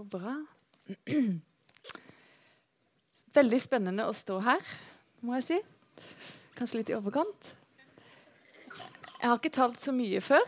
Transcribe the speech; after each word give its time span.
Så 0.00 0.06
bra. 0.08 0.30
Veldig 3.36 3.58
spennende 3.60 4.06
å 4.08 4.14
stå 4.16 4.38
her, 4.46 4.62
må 5.20 5.34
jeg 5.36 5.44
si. 5.44 5.58
Kanskje 6.56 6.78
litt 6.78 6.92
i 6.94 6.94
overkant. 6.96 7.50
Jeg 8.70 9.26
har 9.26 9.36
ikke 9.36 9.52
talt 9.52 9.76
så 9.84 9.92
mye 9.92 10.22
før, 10.24 10.40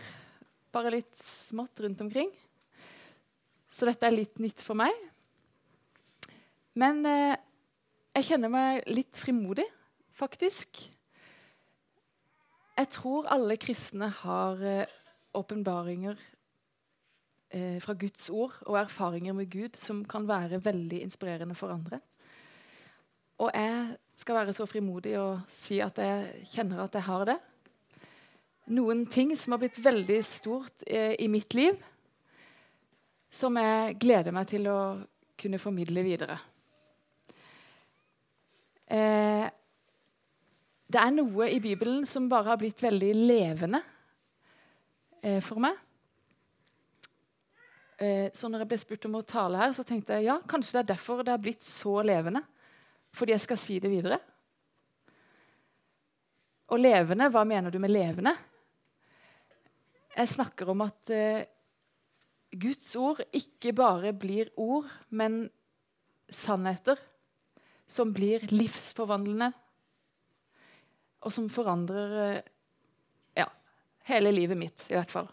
bare 0.73 0.95
litt 0.95 1.21
smått 1.21 1.85
rundt 1.85 2.01
omkring. 2.01 2.33
Så 3.77 3.85
dette 3.91 4.09
er 4.09 4.17
litt 4.17 4.41
nytt 4.41 4.65
for 4.65 4.80
meg. 4.80 4.96
Men 6.73 7.05
eh, 7.05 7.37
jeg 8.16 8.30
kjenner 8.30 8.57
meg 8.57 8.89
litt 8.89 9.21
frimodig, 9.21 9.69
faktisk. 10.16 10.80
Jeg 12.80 12.93
tror 12.96 13.29
alle 13.37 13.61
kristne 13.61 14.09
har 14.25 14.64
eh, 14.64 14.99
eh, 17.53 17.79
fra 17.85 17.95
Guds 17.99 18.31
ord 18.33 18.57
og 18.67 18.81
erfaringer 18.81 19.37
med 19.37 19.51
Gud 19.53 19.79
som 19.81 20.03
kan 20.09 20.27
være 20.29 20.63
veldig 20.65 21.03
inspirerende 21.05 21.57
for 21.59 21.75
andre. 21.75 22.01
Og 23.43 23.51
jeg 23.55 23.97
skal 24.19 24.39
være 24.39 24.55
så 24.57 24.67
frimodig 24.71 25.17
og 25.21 25.41
si 25.53 25.81
at 25.83 25.99
jeg 25.99 26.49
kjenner 26.53 26.85
at 26.85 26.95
jeg 26.99 27.07
har 27.09 27.25
det. 27.33 27.39
Noen 28.73 29.07
ting 29.11 29.33
som 29.37 29.55
har 29.55 29.63
blitt 29.65 29.81
veldig 29.83 30.21
stort 30.25 30.85
eh, 30.87 31.17
i 31.19 31.27
mitt 31.31 31.55
liv, 31.59 31.75
som 33.33 33.56
jeg 33.59 33.97
gleder 34.00 34.34
meg 34.34 34.47
til 34.50 34.69
å 34.70 34.78
kunne 35.41 35.59
formidle 35.59 36.05
videre. 36.06 36.37
Eh, 38.87 39.48
det 40.92 41.00
er 41.00 41.14
noe 41.17 41.48
i 41.50 41.59
Bibelen 41.64 42.05
som 42.06 42.28
bare 42.31 42.53
har 42.53 42.61
blitt 42.61 42.83
veldig 42.84 43.12
levende 43.17 43.81
eh, 45.25 45.41
for 45.42 45.62
meg. 45.64 45.78
Eh, 48.03 48.31
så 48.34 48.50
når 48.50 48.64
jeg 48.64 48.70
ble 48.72 48.81
spurt 48.83 49.06
om 49.06 49.20
å 49.20 49.27
tale 49.27 49.61
her, 49.61 49.75
så 49.77 49.84
tenkte 49.86 50.17
jeg 50.19 50.27
ja, 50.27 50.41
kanskje 50.48 50.78
det 50.78 50.83
er 50.83 50.91
derfor 50.95 51.22
det 51.22 51.34
har 51.34 51.42
blitt 51.42 51.62
så 51.67 52.00
levende. 52.03 52.42
Fordi 53.14 53.34
jeg 53.34 53.44
skal 53.44 53.61
si 53.61 53.78
det 53.83 53.91
videre. 53.92 54.19
Og 56.72 56.81
levende, 56.81 57.28
hva 57.31 57.44
mener 57.47 57.70
du 57.70 57.78
med 57.83 57.92
levende? 57.92 58.33
Jeg 60.17 60.31
snakker 60.33 60.70
om 60.72 60.83
at 60.84 61.12
eh, 61.12 61.44
Guds 62.53 62.94
ord 63.00 63.20
ikke 63.33 63.75
bare 63.77 64.12
blir 64.16 64.50
ord, 64.61 64.89
men 65.09 65.44
sannheter 66.33 66.98
som 67.89 68.12
blir 68.16 68.44
livsforvandlende, 68.50 69.50
og 71.22 71.33
som 71.33 71.48
forandrer 71.53 72.16
eh, 72.25 72.50
ja, 73.44 73.47
hele 74.09 74.33
livet 74.34 74.59
mitt, 74.59 74.89
i 74.91 74.97
hvert 74.97 75.12
fall. 75.12 75.31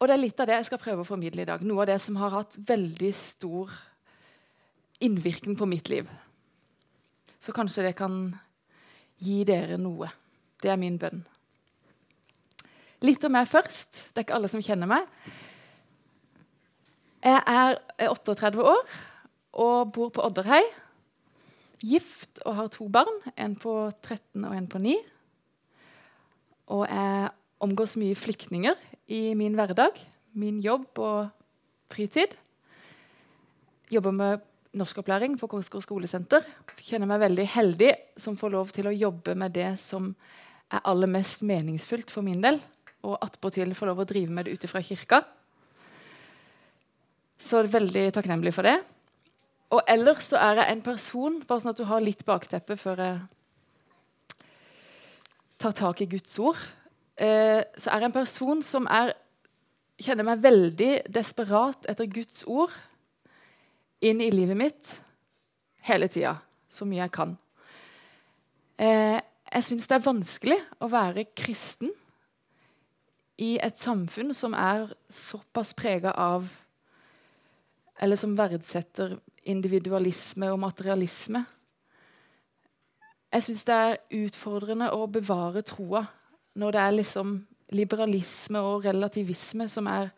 Og 0.00 0.08
det 0.08 0.14
er 0.16 0.22
litt 0.22 0.40
av 0.40 0.48
det 0.48 0.56
jeg 0.56 0.68
skal 0.70 0.80
prøve 0.80 1.04
å 1.04 1.08
formidle 1.08 1.44
i 1.44 1.48
dag. 1.48 1.60
Noe 1.60 1.84
av 1.84 1.90
det 1.90 1.98
som 2.00 2.16
har 2.16 2.32
hatt 2.32 2.54
veldig 2.56 3.10
stor 3.12 3.72
innvirkning 5.04 5.58
på 5.60 5.68
mitt 5.68 5.90
liv. 5.92 6.08
Så 7.40 7.52
kanskje 7.56 7.84
det 7.84 7.98
kan 7.98 8.30
gi 9.20 9.42
dere 9.44 9.76
noe. 9.80 10.08
Det 10.60 10.72
er 10.72 10.80
min 10.80 10.96
bønn. 11.00 11.20
Litt 13.04 13.24
om 13.28 13.32
meg 13.36 13.48
først. 13.48 14.06
Det 14.08 14.22
er 14.22 14.26
ikke 14.26 14.38
alle 14.40 14.50
som 14.52 14.64
kjenner 14.64 14.88
meg. 14.88 15.04
Jeg 17.20 17.40
er 17.52 17.76
38 18.08 18.64
år 18.64 18.94
og 19.60 19.92
bor 19.92 20.12
på 20.16 20.24
Odderhei. 20.24 20.62
Gift 21.84 22.40
og 22.46 22.56
har 22.56 22.72
to 22.72 22.88
barn. 22.92 23.20
En 23.36 23.56
på 23.56 23.74
13 24.00 24.48
og 24.48 24.56
en 24.56 24.68
på 24.68 24.80
9. 24.80 24.96
Og 26.76 26.86
jeg 26.88 27.30
omgås 27.60 27.98
mye 28.00 28.16
flyktninger 28.16 28.89
i 29.10 29.34
min 29.34 29.56
hverdag, 29.58 29.98
min 30.38 30.60
jobb 30.62 31.00
og 31.02 31.30
fritid. 31.90 32.36
Jobber 33.90 34.14
med 34.14 34.44
norskopplæring 34.78 35.34
på 35.38 35.48
Kongsgård 35.50 35.82
skolesenter. 35.82 36.46
Kjenner 36.78 37.10
meg 37.10 37.24
veldig 37.24 37.46
heldig 37.56 37.90
som 38.22 38.38
får 38.38 38.54
lov 38.54 38.70
til 38.74 38.86
å 38.86 38.94
jobbe 38.94 39.34
med 39.34 39.56
det 39.56 39.72
som 39.82 40.12
er 40.70 40.86
aller 40.86 41.10
mest 41.10 41.42
meningsfullt 41.42 42.14
for 42.14 42.22
min 42.22 42.42
del. 42.44 42.60
Og 43.02 43.18
attpåtil 43.18 43.74
få 43.74 43.90
lov 43.90 44.04
å 44.04 44.08
drive 44.08 44.30
med 44.30 44.46
det 44.46 44.54
ute 44.54 44.70
fra 44.70 44.82
kirka. 44.84 45.24
Så 47.40 47.58
er 47.58 47.74
veldig 47.74 48.06
takknemlig 48.14 48.54
for 48.54 48.68
det. 48.68 48.78
Og 49.74 49.82
ellers 49.90 50.30
så 50.30 50.38
er 50.38 50.60
jeg 50.60 50.70
en 50.70 50.86
person, 50.86 51.42
bare 51.46 51.62
sånn 51.62 51.74
at 51.74 51.80
du 51.80 51.86
har 51.88 52.02
litt 52.02 52.22
bakteppe 52.26 52.78
før 52.78 53.02
jeg 53.02 53.20
tar 55.60 55.74
tak 55.76 56.02
i 56.02 56.08
Guds 56.14 56.38
ord 56.42 56.58
eh, 57.20 57.60
så 57.76 57.90
er 57.92 58.00
jeg 58.00 58.10
en 58.10 58.16
person 58.16 58.62
som 58.64 58.88
er, 58.90 59.12
kjenner 60.00 60.26
meg 60.26 60.42
veldig 60.42 60.92
desperat 61.12 61.88
etter 61.90 62.08
Guds 62.10 62.44
ord 62.48 62.72
inn 64.00 64.22
i 64.24 64.30
livet 64.32 64.56
mitt 64.56 64.94
hele 65.84 66.08
tida. 66.08 66.38
Så 66.70 66.86
mye 66.88 67.02
jeg 67.02 67.12
kan. 67.14 67.34
Eh, 68.80 69.18
jeg 69.50 69.66
syns 69.66 69.88
det 69.90 69.96
er 69.98 70.06
vanskelig 70.06 70.58
å 70.80 70.88
være 70.88 71.26
kristen 71.36 71.90
i 73.40 73.56
et 73.60 73.80
samfunn 73.80 74.32
som 74.36 74.54
er 74.54 74.92
såpass 75.10 75.74
prega 75.76 76.14
av 76.16 76.48
Eller 78.00 78.16
som 78.16 78.32
verdsetter 78.32 79.18
individualisme 79.44 80.48
og 80.48 80.62
materialisme. 80.62 81.42
Jeg 83.28 83.44
syns 83.44 83.64
det 83.68 83.74
er 83.76 83.98
utfordrende 84.22 84.88
å 84.96 85.04
bevare 85.04 85.60
troa 85.68 86.06
når 86.58 86.74
det 86.74 86.82
er 86.82 86.96
liksom 86.96 87.34
liberalisme 87.74 88.62
og 88.66 88.84
relativisme 88.84 89.68
som 89.70 89.86
er 89.90 90.10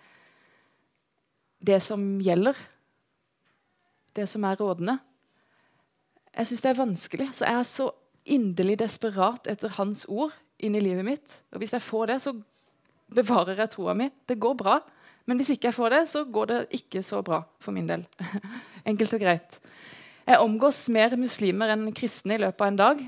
det 1.62 1.78
som 1.84 2.00
gjelder. 2.22 2.56
Det 4.12 4.26
som 4.28 4.44
er 4.44 4.56
rådende. 4.60 4.98
Jeg 6.32 6.48
syns 6.48 6.64
det 6.64 6.70
er 6.70 6.80
vanskelig. 6.80 7.28
Så 7.36 7.44
jeg 7.46 7.58
er 7.58 7.68
så 7.68 7.90
inderlig 8.24 8.78
desperat 8.80 9.46
etter 9.50 9.76
hans 9.76 10.06
ord 10.08 10.32
inn 10.62 10.76
i 10.78 10.82
livet 10.82 11.06
mitt. 11.06 11.38
Og 11.52 11.62
hvis 11.62 11.74
jeg 11.76 11.84
får 11.84 12.12
det, 12.12 12.18
så 12.24 12.34
bevarer 13.12 13.60
jeg 13.60 13.72
troa 13.74 13.94
mi. 13.98 14.08
Det 14.26 14.40
går 14.40 14.56
bra. 14.58 14.80
Men 15.28 15.38
hvis 15.38 15.52
ikke 15.54 15.70
jeg 15.70 15.76
får 15.76 15.94
det, 15.94 16.02
så 16.10 16.24
går 16.24 16.50
det 16.50 16.60
ikke 16.80 17.02
så 17.06 17.22
bra 17.22 17.42
for 17.62 17.74
min 17.74 17.88
del. 17.90 18.04
Enkelt 18.90 19.14
og 19.14 19.22
greit. 19.22 19.60
Jeg 20.22 20.38
omgås 20.38 20.84
mer 20.92 21.16
muslimer 21.18 21.72
enn 21.74 21.88
kristne 21.96 22.36
i 22.36 22.42
løpet 22.42 22.62
av 22.62 22.68
en 22.70 22.78
dag, 22.78 23.00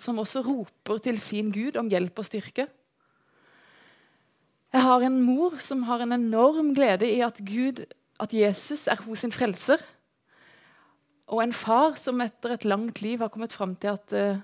som 0.00 0.20
også 0.22 0.40
roper 0.46 1.02
til 1.04 1.18
sin 1.20 1.50
Gud 1.52 1.76
om 1.76 1.90
hjelp 1.92 2.22
og 2.22 2.28
styrke. 2.28 2.66
Jeg 4.72 4.84
har 4.86 5.04
en 5.04 5.18
mor 5.20 5.58
som 5.60 5.82
har 5.84 6.00
en 6.00 6.16
enorm 6.16 6.72
glede 6.72 7.10
i 7.10 7.20
at 7.20 7.42
Gud, 7.44 7.84
at 8.22 8.32
Jesus 8.32 8.86
er 8.88 9.02
hos 9.04 9.20
sin 9.20 9.34
frelser. 9.34 9.82
Og 11.28 11.42
en 11.44 11.52
far 11.52 11.98
som 12.00 12.20
etter 12.24 12.56
et 12.56 12.64
langt 12.64 13.02
liv 13.04 13.20
har 13.20 13.28
kommet 13.32 13.52
fram 13.52 13.76
til 13.76 13.92
at 13.92 14.16
uh, 14.16 14.40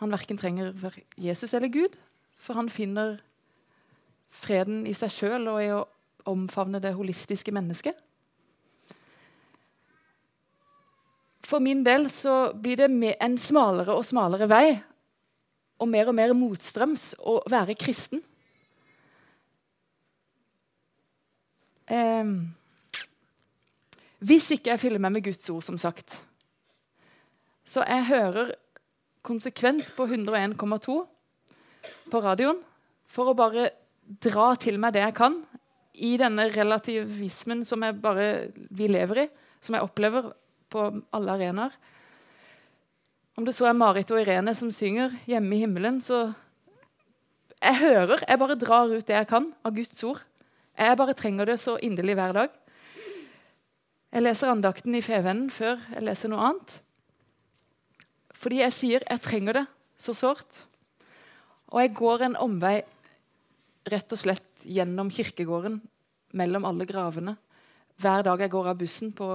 han 0.00 0.12
verken 0.12 0.40
trenger 0.40 0.72
Jesus 1.20 1.52
eller 1.52 1.68
Gud, 1.68 1.98
for 2.40 2.56
han 2.56 2.72
finner 2.72 3.18
freden 4.32 4.86
i 4.88 4.96
seg 4.96 5.12
sjøl 5.12 5.52
og 5.52 5.60
i 5.62 5.70
å 5.72 5.84
omfavne 6.32 6.80
det 6.80 6.94
holistiske 6.96 7.52
mennesket. 7.52 7.96
For 11.44 11.60
min 11.60 11.82
del 11.84 12.08
så 12.12 12.54
blir 12.56 12.80
det 12.80 12.88
en 13.20 13.38
smalere 13.40 13.94
og 13.94 14.06
smalere 14.06 14.48
vei 14.48 14.66
og 15.82 15.90
mer 15.90 16.08
og 16.08 16.16
mer 16.16 16.32
motstrøms 16.36 17.12
å 17.20 17.40
være 17.50 17.76
kristen. 17.76 18.22
Eh, 21.84 22.30
hvis 24.24 24.48
ikke 24.54 24.72
jeg 24.72 24.80
fyller 24.80 25.02
meg 25.02 25.18
med 25.18 25.26
Guds 25.26 25.50
ord, 25.52 25.64
som 25.66 25.76
sagt. 25.80 26.22
Så 27.68 27.84
jeg 27.84 28.06
hører 28.08 28.54
konsekvent 29.24 29.90
på 29.96 30.06
101,2 30.06 30.96
på 32.12 32.20
radioen 32.24 32.60
for 33.08 33.30
å 33.30 33.36
bare 33.36 33.70
dra 34.24 34.52
til 34.60 34.78
meg 34.80 34.94
det 34.96 35.04
jeg 35.04 35.16
kan 35.16 35.36
i 35.94 36.14
denne 36.20 36.48
relativismen 36.52 37.62
som 37.64 37.84
jeg 37.84 37.96
bare, 38.02 38.48
vi 38.74 38.88
lever 38.90 39.24
i, 39.24 39.26
som 39.64 39.76
jeg 39.76 39.86
opplever 39.86 40.32
på 40.74 40.84
alle 41.14 41.36
arenaer. 41.38 41.74
Om 43.38 43.46
det 43.46 43.54
så 43.56 43.66
er 43.66 43.78
Marit 43.78 44.10
og 44.14 44.20
Irene 44.20 44.54
som 44.54 44.70
synger 44.74 45.14
hjemme 45.30 45.56
i 45.56 45.64
himmelen, 45.64 46.00
så 46.00 46.32
Jeg 47.64 47.78
hører, 47.80 48.20
jeg 48.28 48.38
bare 48.38 48.54
drar 48.60 48.90
ut 48.92 49.06
det 49.08 49.14
jeg 49.14 49.26
kan 49.26 49.46
av 49.64 49.72
Guds 49.72 50.02
ord. 50.04 50.18
Jeg 50.76 50.96
bare 51.00 51.14
trenger 51.16 51.46
det 51.48 51.56
så 51.62 51.78
inderlig 51.80 52.14
hver 52.18 52.34
dag. 52.36 52.50
Jeg 54.12 54.22
leser 54.22 54.50
andakten 54.52 54.94
i 54.94 55.00
Fevennen 55.00 55.48
før 55.50 55.80
jeg 55.94 56.04
leser 56.04 56.28
noe 56.28 56.44
annet. 56.44 56.74
Fordi 58.36 58.60
jeg 58.60 58.74
sier 58.76 59.06
jeg 59.08 59.22
trenger 59.24 59.56
det 59.56 59.64
så 59.96 60.12
sårt. 60.12 60.66
Og 61.72 61.80
jeg 61.80 61.94
går 61.96 62.26
en 62.26 62.36
omvei 62.44 62.82
rett 63.88 64.12
og 64.12 64.20
slett 64.20 64.66
gjennom 64.68 65.08
kirkegården 65.14 65.80
mellom 66.36 66.68
alle 66.68 66.84
gravene 66.84 67.38
hver 68.02 68.24
dag 68.26 68.40
jeg 68.42 68.50
går 68.50 68.70
av 68.72 68.78
bussen 68.78 69.12
på 69.14 69.28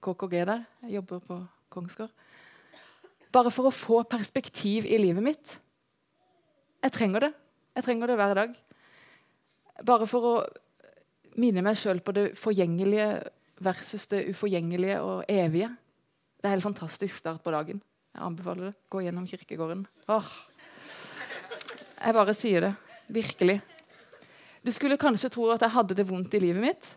KKG 0.00 0.36
der. 0.48 0.64
Jeg 0.86 0.98
jobber 0.98 1.20
på 1.24 1.38
Kongsgård. 1.70 2.12
Bare 3.30 3.52
for 3.54 3.68
å 3.68 3.74
få 3.74 4.02
perspektiv 4.10 4.88
i 4.88 4.98
livet 4.98 5.22
mitt. 5.22 5.58
Jeg 6.82 6.94
trenger 6.96 7.28
det. 7.28 7.30
Jeg 7.76 7.86
trenger 7.86 8.10
det 8.10 8.16
hver 8.18 8.34
dag. 8.38 8.56
Bare 9.86 10.08
for 10.10 10.26
å 10.26 10.34
minne 11.40 11.62
meg 11.64 11.78
sjøl 11.78 12.00
på 12.04 12.14
det 12.16 12.26
forgjengelige 12.40 13.10
versus 13.62 14.08
det 14.10 14.24
uforgjengelige 14.32 14.98
og 15.04 15.24
evige. 15.30 15.70
Det 16.40 16.48
er 16.48 16.50
en 16.50 16.56
helt 16.56 16.68
fantastisk 16.70 17.20
start 17.20 17.44
på 17.44 17.52
dagen. 17.54 17.82
Jeg 18.16 18.24
anbefaler 18.26 18.70
det. 18.70 18.76
Gå 18.90 19.04
gjennom 19.04 19.28
kirkegården. 19.28 19.84
Åh. 20.10 20.30
Jeg 22.00 22.16
bare 22.16 22.34
sier 22.34 22.66
det. 22.66 22.72
Virkelig. 23.12 23.60
Du 24.64 24.72
skulle 24.72 24.98
kanskje 25.00 25.30
tro 25.32 25.46
at 25.52 25.62
jeg 25.64 25.74
hadde 25.76 25.96
det 25.96 26.08
vondt 26.08 26.34
i 26.36 26.42
livet 26.42 26.64
mitt. 26.64 26.90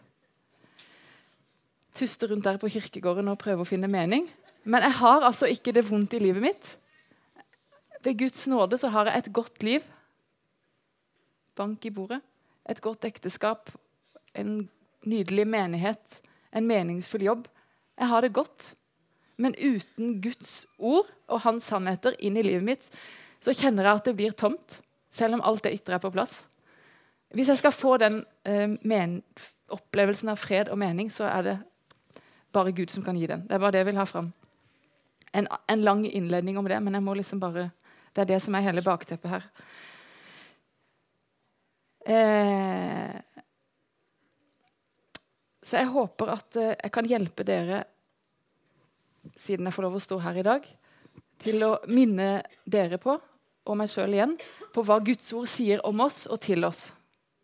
Tuste 1.93 2.27
rundt 2.29 2.45
der 2.45 2.57
på 2.57 2.71
kirkegården 2.73 3.29
og 3.29 3.39
prøve 3.41 3.61
å 3.61 3.69
finne 3.69 3.89
mening. 3.91 4.25
Men 4.63 4.85
jeg 4.85 4.97
har 5.01 5.25
altså 5.27 5.49
ikke 5.51 5.73
det 5.75 5.85
vondt 5.89 6.15
i 6.17 6.21
livet 6.23 6.41
mitt. 6.41 6.75
Ved 8.03 8.17
Guds 8.19 8.47
nåde 8.49 8.79
så 8.81 8.89
har 8.93 9.09
jeg 9.09 9.23
et 9.23 9.33
godt 9.33 9.63
liv. 9.63 9.83
Bank 11.55 11.85
i 11.85 11.91
bordet. 11.93 12.21
Et 12.69 12.79
godt 12.81 13.05
ekteskap. 13.05 13.69
En 14.33 14.69
nydelig 15.05 15.45
menighet. 15.47 16.21
En 16.53 16.67
meningsfull 16.67 17.27
jobb. 17.27 17.45
Jeg 17.99 18.09
har 18.09 18.25
det 18.25 18.33
godt. 18.33 18.73
Men 19.37 19.55
uten 19.57 20.17
Guds 20.21 20.63
ord 20.77 21.09
og 21.27 21.43
hans 21.45 21.67
sannheter 21.69 22.15
inn 22.19 22.37
i 22.37 22.45
livet 22.45 22.65
mitt, 22.65 22.89
så 23.43 23.53
kjenner 23.53 23.85
jeg 23.85 23.99
at 23.99 24.09
det 24.09 24.15
blir 24.17 24.35
tomt. 24.37 24.79
Selv 25.13 25.37
om 25.37 25.45
alt 25.45 25.65
det 25.65 25.75
ytre 25.77 25.97
er 25.97 26.01
på 26.01 26.11
plass. 26.13 26.43
Hvis 27.33 27.49
jeg 27.49 27.61
skal 27.61 27.73
få 27.73 27.97
den 28.01 28.21
eh, 28.45 29.19
opplevelsen 29.73 30.31
av 30.33 30.41
fred 30.41 30.69
og 30.73 30.79
mening, 30.81 31.09
så 31.13 31.29
er 31.29 31.45
det 31.47 31.55
bare 32.53 32.73
Gud 32.75 32.89
som 32.89 33.03
kan 33.03 33.17
gi 33.17 33.27
den. 33.29 33.45
Det 33.47 33.55
er 33.55 33.61
bare 33.61 33.75
det 33.75 33.83
jeg 33.83 33.91
vil 33.91 34.01
ha 34.01 34.05
fram. 34.09 34.31
En, 35.33 35.47
en 35.49 35.83
lang 35.83 36.05
innledning 36.05 36.57
om 36.57 36.67
det, 36.69 36.79
men 36.79 36.93
jeg 36.93 37.05
må 37.05 37.15
liksom 37.17 37.41
bare, 37.41 37.69
det 38.13 38.23
er 38.23 38.29
det 38.35 38.39
som 38.43 38.55
er 38.55 38.65
hele 38.67 38.85
bakteppet 38.85 39.31
her. 39.31 39.47
Eh, 42.05 43.17
så 45.63 45.79
jeg 45.79 45.91
håper 45.93 46.33
at 46.35 46.59
eh, 46.59 46.75
jeg 46.75 46.93
kan 46.93 47.09
hjelpe 47.09 47.45
dere, 47.47 47.83
siden 49.39 49.69
jeg 49.69 49.75
får 49.75 49.87
lov 49.87 49.97
å 49.97 50.03
stå 50.03 50.19
her 50.21 50.41
i 50.41 50.45
dag, 50.45 50.65
til 51.43 51.63
å 51.65 51.77
minne 51.89 52.43
dere 52.69 52.99
på, 53.01 53.15
og 53.63 53.79
meg 53.79 53.89
sjøl 53.91 54.13
igjen, 54.13 54.35
på 54.75 54.83
hva 54.85 54.99
Guds 55.03 55.31
ord 55.33 55.47
sier 55.49 55.81
om 55.87 56.03
oss 56.03 56.25
og 56.27 56.41
til 56.43 56.67
oss. 56.67 56.91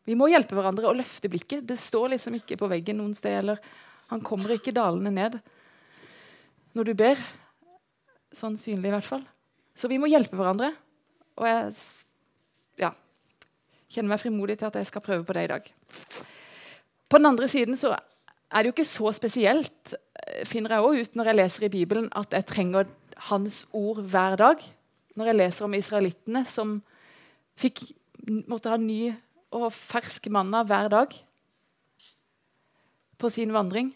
Vi 0.06 0.18
må 0.20 0.28
hjelpe 0.32 0.58
hverandre 0.58 0.90
å 0.90 0.96
løfte 0.98 1.30
blikket. 1.32 1.64
Det 1.70 1.78
står 1.80 2.16
liksom 2.16 2.40
ikke 2.40 2.58
på 2.60 2.68
veggen 2.72 2.98
noen 3.00 3.16
sted. 3.16 3.40
eller 3.40 3.60
Han 4.10 4.24
kommer 4.26 4.56
ikke 4.56 4.74
dalende 4.76 5.14
ned 5.14 5.40
når 6.78 6.90
du 6.90 6.94
ber. 6.98 7.22
Sånn 8.34 8.58
synlig, 8.62 8.90
i 8.90 8.94
hvert 8.94 9.08
fall. 9.08 9.26
Så 9.78 9.90
vi 9.90 10.00
må 10.02 10.10
hjelpe 10.10 10.38
hverandre. 10.38 10.72
Og 11.40 11.48
jeg 11.48 11.72
ja, 12.82 12.92
kjenner 13.90 14.14
meg 14.14 14.22
frimodig 14.22 14.60
til 14.60 14.70
at 14.70 14.80
jeg 14.80 14.90
skal 14.90 15.04
prøve 15.06 15.26
på 15.26 15.36
det 15.38 15.46
i 15.46 15.52
dag. 15.54 15.70
På 17.10 17.18
den 17.18 17.30
andre 17.30 17.48
siden 17.50 17.78
så 17.80 17.94
er 17.96 18.62
det 18.62 18.70
jo 18.70 18.76
ikke 18.76 18.90
så 18.90 19.14
spesielt, 19.16 19.96
finner 20.50 20.76
jeg 20.76 20.86
også 20.86 21.06
ut 21.06 21.18
når 21.18 21.30
jeg 21.30 21.40
leser 21.40 21.66
i 21.66 21.74
Bibelen, 21.74 22.10
at 22.18 22.34
jeg 22.34 22.50
trenger 22.50 22.90
Hans 23.30 23.66
ord 23.76 24.02
hver 24.08 24.38
dag. 24.40 24.62
Når 25.20 25.32
jeg 25.32 25.38
leser 25.40 25.66
om 25.66 25.74
israelittene 25.76 26.46
som 26.48 26.78
fikk, 27.60 27.82
måtte 28.48 28.72
ha 28.72 28.78
ny 28.80 29.10
og 29.56 29.72
fersk 29.74 30.30
manna 30.32 30.62
hver 30.64 30.92
dag 30.94 31.16
på 33.20 33.32
sin 33.34 33.52
vandring. 33.52 33.92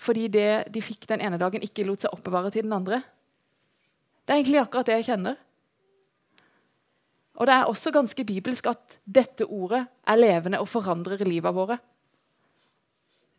Fordi 0.00 0.28
det 0.32 0.72
de 0.72 0.82
fikk 0.82 1.06
den 1.10 1.20
ene 1.20 1.38
dagen, 1.40 1.62
ikke 1.64 1.84
lot 1.84 2.04
seg 2.04 2.14
oppbevare 2.14 2.52
til 2.54 2.64
den 2.64 2.76
andre. 2.76 3.02
Det 4.24 4.32
er 4.32 4.40
egentlig 4.40 4.62
akkurat 4.62 4.88
det 4.88 5.00
jeg 5.00 5.08
kjenner. 5.10 5.36
Og 7.40 7.48
det 7.48 7.56
er 7.56 7.68
også 7.68 7.92
ganske 7.92 8.24
bibelsk 8.24 8.68
at 8.68 8.98
dette 9.04 9.46
ordet 9.48 9.84
er 10.08 10.20
levende 10.20 10.60
og 10.60 10.68
forandrer 10.68 11.24
livet 11.28 11.56
våre. 11.56 11.78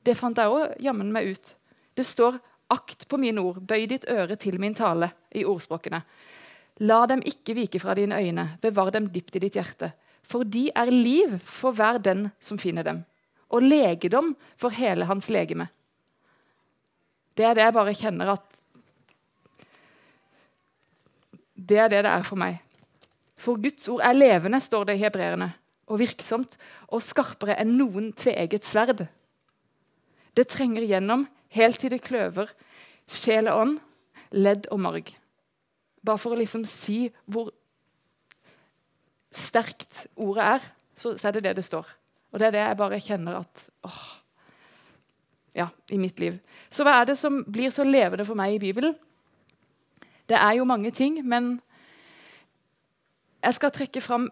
Det 0.01 0.17
fant 0.17 0.37
jeg 0.37 0.49
òg 0.49 0.77
jammen 0.81 1.11
meg 1.13 1.33
ut. 1.33 1.55
Det 1.93 2.05
står 2.05 2.39
'akt 2.71 3.07
på 3.07 3.17
mine 3.17 3.41
ord, 3.41 3.59
bøy 3.61 3.85
ditt 3.85 4.05
øre 4.09 4.35
til 4.35 4.59
min 4.59 4.73
tale' 4.73 5.11
i 5.35 5.43
ordspråkene. 5.45 6.01
La 6.79 7.05
dem 7.05 7.21
ikke 7.21 7.53
vike 7.53 7.79
fra 7.79 7.93
dine 7.93 8.15
øyne, 8.15 8.57
bevar 8.61 8.91
dem 8.91 9.09
dypt 9.11 9.35
i 9.35 9.39
ditt 9.39 9.53
hjerte. 9.53 9.91
For 10.23 10.43
de 10.43 10.71
er 10.75 10.85
liv 10.85 11.39
for 11.45 11.71
hver 11.71 11.99
den 12.01 12.31
som 12.39 12.57
finner 12.57 12.83
dem, 12.83 13.05
og 13.49 13.61
legedom 13.61 14.35
for 14.57 14.69
hele 14.69 15.05
hans 15.05 15.29
legeme. 15.29 15.67
Det 17.37 17.45
er 17.47 17.55
det 17.57 17.65
jeg 17.65 17.75
bare 17.77 17.95
kjenner 17.97 18.33
at 18.35 18.47
Det 21.61 21.77
er 21.77 21.91
det 21.93 22.01
det 22.03 22.11
er 22.11 22.23
for 22.25 22.39
meg. 22.41 22.57
For 23.37 23.59
Guds 23.61 23.85
ord 23.87 24.01
er 24.03 24.17
levende, 24.17 24.57
står 24.59 24.87
det 24.89 24.95
i 24.97 25.03
hebreerne, 25.03 25.51
og 25.87 25.99
virksomt, 26.01 26.57
og 26.89 27.03
skarpere 27.05 27.53
enn 27.61 27.75
noen 27.77 28.09
tveegget 28.17 28.65
sverd. 28.65 29.05
Det 30.33 30.47
trenger 30.49 30.87
gjennom 30.89 31.27
helt 31.53 31.79
til 31.79 31.93
det 31.93 32.01
kløver 32.01 32.49
sjel 33.11 33.49
og 33.51 33.61
ånd, 33.61 33.79
ledd 34.31 34.67
og 34.71 34.81
marg. 34.81 35.11
Bare 36.01 36.21
for 36.21 36.33
å 36.33 36.39
liksom 36.39 36.63
si 36.67 37.05
hvor 37.29 37.51
sterkt 39.31 40.05
ordet 40.19 40.47
er, 40.57 40.69
så, 40.95 41.15
så, 41.15 41.29
er 41.29 41.37
det 41.37 41.45
det 41.47 41.57
det 41.59 41.67
står. 41.67 41.87
Og 42.31 42.39
det 42.39 42.49
er 42.49 42.55
det 42.55 42.63
jeg 42.63 42.79
bare 42.79 43.03
kjenner 43.03 43.41
at 43.41 43.65
åh, 43.87 44.01
Ja, 45.57 45.67
i 45.91 45.99
mitt 45.99 46.19
liv. 46.19 46.37
Så 46.71 46.85
hva 46.87 46.99
er 47.01 47.09
det 47.09 47.17
som 47.19 47.41
blir 47.43 47.73
så 47.73 47.83
levende 47.83 48.25
for 48.27 48.39
meg 48.39 48.55
i 48.55 48.61
Bibelen? 48.61 48.95
Det 50.29 50.37
er 50.39 50.55
jo 50.59 50.67
mange 50.67 50.93
ting, 50.95 51.17
men 51.27 51.57
jeg 53.41 53.57
skal 53.57 53.73
trekke 53.75 54.03
fram 54.03 54.29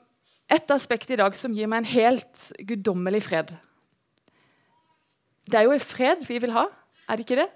ett 0.50 0.72
aspekt 0.72 1.12
i 1.12 1.18
dag 1.20 1.36
som 1.38 1.54
gir 1.54 1.68
meg 1.70 1.84
en 1.84 1.92
helt 1.92 2.46
guddommelig 2.66 3.24
fred. 3.28 3.52
Det 5.50 5.60
er 5.60 5.68
jo 5.68 5.74
en 5.76 5.84
fred 5.84 6.24
vi 6.28 6.40
vil 6.42 6.54
ha, 6.56 6.68
er 7.10 7.18
det 7.18 7.26
ikke 7.26 7.42
det? 7.42 7.50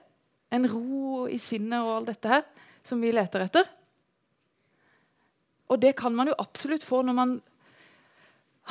En 0.53 0.67
ro 0.69 1.23
i 1.29 1.39
sinnet 1.41 1.79
og 1.81 1.95
alt 2.01 2.11
dette 2.11 2.29
her 2.29 2.43
som 2.85 3.01
vi 3.01 3.13
leter 3.13 3.45
etter. 3.45 3.69
Og 5.71 5.79
det 5.81 5.95
kan 5.97 6.13
man 6.13 6.29
jo 6.29 6.37
absolutt 6.41 6.83
få 6.85 7.01
når 7.05 7.17
man 7.17 7.37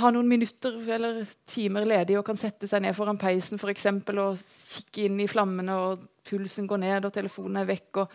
har 0.00 0.12
noen 0.14 0.28
minutter 0.28 0.78
eller 0.94 1.22
timer 1.48 1.84
ledig 1.88 2.16
og 2.16 2.24
kan 2.24 2.38
sette 2.40 2.68
seg 2.68 2.80
ned 2.84 2.96
foran 2.96 3.20
peisen 3.20 3.60
for 3.60 3.72
eksempel, 3.72 4.22
og 4.22 4.40
kikke 4.40 5.06
inn 5.08 5.20
i 5.20 5.28
flammene, 5.28 5.74
og 5.76 6.06
pulsen 6.28 6.68
går 6.70 6.80
ned, 6.80 7.04
og 7.04 7.12
telefonen 7.12 7.60
er 7.60 7.68
vekk. 7.68 8.06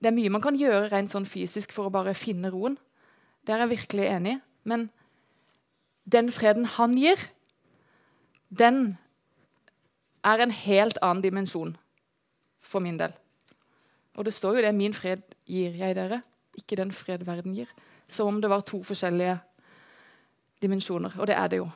det 0.00 0.10
er 0.10 0.14
mye 0.14 0.30
man 0.30 0.44
kan 0.44 0.56
gjøre 0.56 0.90
rent 0.92 1.10
sånn 1.10 1.26
fysisk 1.26 1.72
for 1.72 1.88
å 1.88 1.90
bare 1.90 2.14
finne 2.14 2.50
roen. 2.50 2.76
Der 3.46 3.56
er 3.56 3.66
jeg 3.66 3.78
virkelig 3.78 4.06
enig. 4.06 4.40
Men 4.64 4.90
den 6.04 6.30
freden 6.30 6.64
han 6.64 6.94
gir, 6.98 7.18
den 8.50 8.98
er 10.24 10.38
en 10.42 10.50
helt 10.50 10.98
annen 11.02 11.22
dimensjon 11.22 11.76
for 12.60 12.80
min 12.80 12.98
del. 12.98 13.12
Og 14.16 14.24
det 14.24 14.34
står 14.34 14.56
jo 14.56 14.62
det 14.62 14.74
'min 14.74 14.94
fred 14.94 15.22
gir 15.46 15.72
jeg 15.72 15.94
dere', 15.94 16.22
ikke 16.56 16.76
den 16.76 16.92
fred 16.92 17.24
verden 17.24 17.54
gir 17.54 17.68
som 18.08 18.26
om 18.30 18.40
det 18.40 18.50
var 18.50 18.64
to 18.66 18.82
forskjellige 18.86 19.38
dimensjoner. 20.62 21.16
Og 21.18 21.26
det 21.26 21.36
er 21.36 21.48
det 21.52 21.60
jo. 21.62 21.68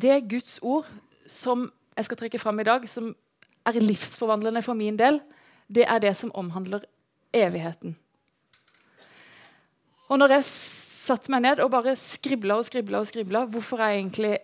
Det 0.00 0.10
er 0.10 0.28
Guds 0.28 0.58
ord 0.62 0.88
som 1.28 1.68
jeg 1.96 2.06
skal 2.08 2.16
trekke 2.22 2.38
fram 2.40 2.60
i 2.60 2.66
dag, 2.66 2.86
som 2.88 3.10
er 3.66 3.80
livsforvandlende 3.82 4.62
for 4.64 4.78
min 4.78 4.96
del, 4.98 5.20
det 5.68 5.84
er 5.86 6.00
det 6.02 6.14
som 6.16 6.32
omhandler 6.34 6.86
evigheten. 7.36 7.96
Og 10.10 10.18
når 10.18 10.34
jeg 10.38 10.46
satte 10.48 11.30
meg 11.30 11.44
ned 11.44 11.62
og 11.62 11.70
bare 11.70 11.94
skribla 11.98 12.56
og 12.58 12.66
skribla 12.66 13.02
og 13.02 13.06
skribla, 13.06 13.44
hvorfor 13.46 13.82
egentlig, 13.84 14.38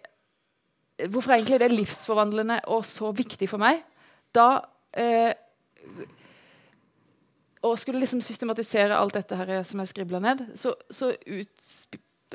hvorfor 1.08 1.32
er 1.32 1.40
egentlig 1.40 1.60
det 1.60 1.72
livsforvandlende 1.72 2.60
og 2.70 2.86
så 2.86 3.10
viktig 3.16 3.48
for 3.50 3.62
meg? 3.62 3.82
Da 4.34 4.60
eh, 4.94 5.32
og 7.64 7.78
skulle 7.80 8.00
liksom 8.02 8.20
systematisere 8.24 8.96
alt 8.96 9.16
dette 9.16 9.36
her 9.38 9.52
som 9.66 9.80
jeg 9.80 9.92
skribla 9.92 10.20
ned, 10.22 10.42
så, 10.58 10.74
så, 10.92 11.12
ut, 11.12 11.68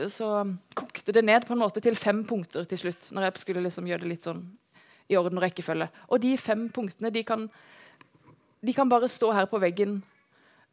så, 0.10 0.30
kokte 0.78 1.14
det 1.16 1.24
ned 1.26 1.46
på 1.48 1.56
en 1.56 1.62
måte 1.62 1.84
til 1.84 1.98
fem 2.00 2.24
punkter 2.28 2.66
til 2.70 2.82
slutt. 2.86 3.12
når 3.12 3.28
jeg 3.28 3.44
skulle 3.44 3.64
liksom 3.66 3.88
gjøre 3.88 4.06
det 4.06 4.12
litt 4.14 4.28
sånn 4.28 4.44
i 5.12 5.18
orden 5.20 5.40
og 5.40 5.46
rekkefølge. 5.46 5.90
Og 6.10 6.22
de 6.24 6.36
fem 6.40 6.70
punktene 6.74 7.12
de 7.12 7.24
kan, 7.28 7.50
de 8.62 8.74
kan 8.74 8.90
bare 8.90 9.10
stå 9.12 9.32
her 9.36 9.50
på 9.52 9.60
veggen 9.62 10.00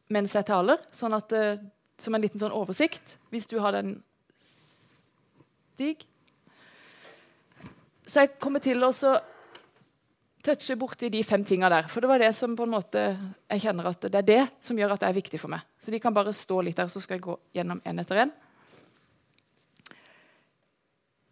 mens 0.09 0.35
jeg 0.35 0.47
taler, 0.49 0.81
sånn 0.95 1.17
at, 1.17 1.33
uh, 1.37 1.59
som 2.00 2.14
en 2.14 2.23
liten 2.23 2.40
sånn 2.40 2.55
oversikt. 2.55 3.19
Hvis 3.35 3.49
du 3.50 3.59
har 3.61 3.76
den 3.76 3.99
Stig. 5.78 6.00
Så 8.09 8.25
jeg 8.25 8.33
kommer 8.43 8.59
til 8.59 8.83
å 8.83 8.88
touche 10.49 10.76
borti 10.81 11.11
de 11.12 11.23
fem 11.26 11.45
tinga 11.45 11.69
der. 11.73 11.88
For 11.93 12.02
det 12.05 12.11
var 12.11 12.23
det 12.23 12.33
som 12.37 12.57
på 12.57 12.67
en 12.67 12.73
måte 12.73 13.05
jeg 13.12 13.62
kjenner 13.67 13.90
at 13.93 14.09
det 14.09 14.21
er 14.23 14.28
det 14.28 14.43
som 14.64 14.78
gjør 14.78 14.97
at 14.97 15.05
det 15.05 15.11
er 15.11 15.19
viktig 15.21 15.40
for 15.40 15.52
meg. 15.52 15.64
Så 15.85 15.93
de 15.95 16.00
kan 16.02 16.17
bare 16.17 16.35
stå 16.37 16.62
litt 16.64 16.78
der, 16.81 16.90
så 16.93 17.02
skal 17.05 17.19
jeg 17.19 17.26
gå 17.28 17.37
gjennom 17.57 17.83
en 17.85 18.02
etter 18.02 18.23
en. 18.25 18.33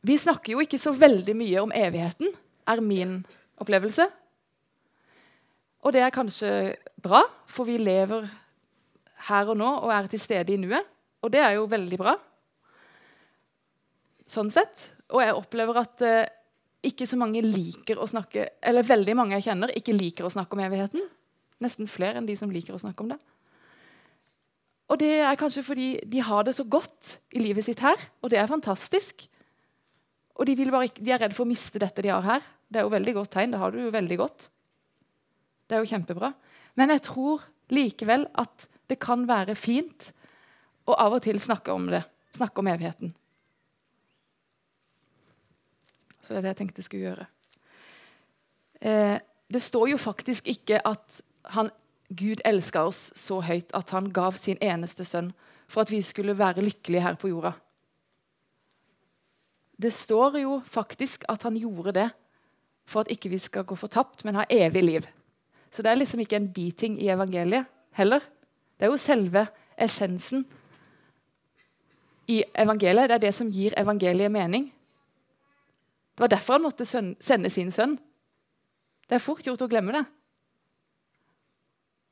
Vi 0.06 0.14
snakker 0.22 0.54
jo 0.54 0.62
ikke 0.62 0.78
så 0.78 0.92
veldig 0.94 1.34
mye 1.34 1.62
om 1.64 1.72
evigheten, 1.74 2.30
er 2.66 2.82
min 2.84 3.18
opplevelse. 3.58 4.06
Og 5.86 5.94
det 5.94 6.02
er 6.02 6.14
kanskje 6.14 6.50
bra, 7.02 7.24
for 7.50 7.66
vi 7.66 7.78
lever 7.78 8.28
her 9.26 9.50
og 9.50 9.58
nå 9.58 9.68
og 9.80 9.90
er 9.94 10.06
til 10.10 10.22
stede 10.22 10.54
i 10.54 10.60
nuet. 10.60 10.86
Og 11.24 11.32
det 11.32 11.42
er 11.42 11.56
jo 11.56 11.66
veldig 11.70 11.98
bra. 11.98 12.16
sånn 14.26 14.50
sett. 14.50 14.90
Og 15.14 15.22
jeg 15.22 15.34
opplever 15.38 15.78
at 15.78 16.02
eh, 16.02 16.30
ikke 16.84 17.06
så 17.08 17.16
mange 17.18 17.40
liker 17.42 17.98
å 17.98 18.06
snakke 18.06 18.44
Eller 18.62 18.84
veldig 18.86 19.14
mange 19.18 19.36
jeg 19.38 19.48
kjenner, 19.48 19.72
ikke 19.74 19.94
liker 19.96 20.26
å 20.26 20.32
snakke 20.32 20.56
om 20.56 20.62
evigheten. 20.66 21.02
Nesten 21.62 21.88
flere 21.88 22.20
enn 22.20 22.28
de 22.28 22.36
som 22.36 22.52
liker 22.52 22.76
å 22.76 22.80
snakke 22.80 23.02
om 23.02 23.14
det. 23.14 23.18
Og 24.86 25.00
det 25.00 25.16
er 25.18 25.38
kanskje 25.38 25.64
fordi 25.66 25.88
de 26.06 26.20
har 26.22 26.44
det 26.46 26.54
så 26.54 26.66
godt 26.68 27.16
i 27.34 27.42
livet 27.42 27.66
sitt 27.66 27.80
her, 27.82 27.98
og 28.22 28.30
det 28.30 28.38
er 28.38 28.50
fantastisk. 28.50 29.24
Og 30.36 30.46
de, 30.46 30.54
bare, 30.70 30.92
de 30.94 31.10
er 31.10 31.24
redd 31.24 31.34
for 31.34 31.46
å 31.46 31.50
miste 31.50 31.80
dette 31.82 32.04
de 32.04 32.12
har 32.12 32.22
her. 32.22 32.44
Det 32.68 32.78
er 32.78 32.86
jo 32.86 32.92
veldig 32.92 33.14
godt 33.16 33.32
tegn. 33.34 33.54
Det 33.54 33.60
har 33.62 33.72
du 33.72 33.80
jo 33.80 33.94
veldig 33.94 34.18
godt. 34.20 34.48
Det 35.66 35.76
er 35.76 35.82
jo 35.82 35.90
kjempebra. 35.90 36.30
Men 36.78 36.92
jeg 36.92 37.06
tror 37.08 37.46
likevel 37.72 38.28
at 38.38 38.68
det 38.86 39.00
kan 39.02 39.24
være 39.26 39.56
fint 39.58 40.12
å 40.86 40.94
av 40.94 41.16
og 41.16 41.24
til 41.24 41.40
snakke 41.42 41.74
om 41.74 41.88
det. 41.90 42.04
Snakke 42.36 42.62
om 42.62 42.68
evigheten. 42.70 43.14
Så 46.26 46.34
det 46.34 46.40
er 46.40 46.46
det 46.48 46.54
jeg 46.56 46.60
tenkte 46.60 46.82
jeg 46.82 46.88
skulle 46.88 47.06
gjøre. 47.06 47.26
Eh, 48.82 49.18
det 49.46 49.62
står 49.62 49.92
jo 49.92 49.98
faktisk 50.02 50.48
ikke 50.50 50.80
at 50.82 51.20
han, 51.54 51.70
Gud 52.10 52.42
elska 52.44 52.82
oss 52.88 53.12
så 53.18 53.38
høyt 53.46 53.70
at 53.78 53.92
han 53.94 54.10
gav 54.14 54.34
sin 54.38 54.58
eneste 54.58 55.06
sønn 55.06 55.30
for 55.70 55.86
at 55.86 55.92
vi 55.94 56.02
skulle 56.02 56.34
være 56.38 56.64
lykkelige 56.66 57.04
her 57.04 57.18
på 57.18 57.30
jorda. 57.30 57.54
Det 59.76 59.92
står 59.92 60.40
jo 60.42 60.60
faktisk 60.66 61.26
at 61.30 61.46
han 61.46 61.58
gjorde 61.60 61.94
det 61.94 62.08
for 62.86 63.02
at 63.04 63.10
ikke 63.12 63.30
vi 63.30 63.38
skal 63.42 63.66
gå 63.66 63.78
fortapt, 63.78 64.24
men 64.24 64.38
ha 64.38 64.46
evig 64.50 64.82
liv. 64.82 65.06
Så 65.70 65.82
det 65.82 65.90
er 65.90 65.98
liksom 66.00 66.22
ikke 66.22 66.38
en 66.38 66.52
biting 66.52 66.98
i 67.02 67.10
evangeliet 67.12 67.66
heller. 67.98 68.22
Det 68.78 68.86
er 68.86 68.90
jo 68.90 69.00
selve 69.00 69.46
essensen 69.78 70.46
i 72.26 72.42
evangeliet. 72.54 73.10
Det 73.10 73.18
er 73.18 73.26
det 73.26 73.34
som 73.34 73.50
gir 73.50 73.74
evangeliet 73.78 74.32
mening. 74.32 74.70
Det 76.16 76.24
var 76.24 76.32
derfor 76.32 76.56
han 76.56 76.64
måtte 76.64 76.86
sende 76.88 77.50
sin 77.52 77.68
sønn. 77.70 77.98
Det 79.04 79.18
er 79.18 79.22
fort 79.22 79.44
gjort 79.44 79.60
å 79.66 79.68
glemme 79.68 79.92
det. 79.92 80.02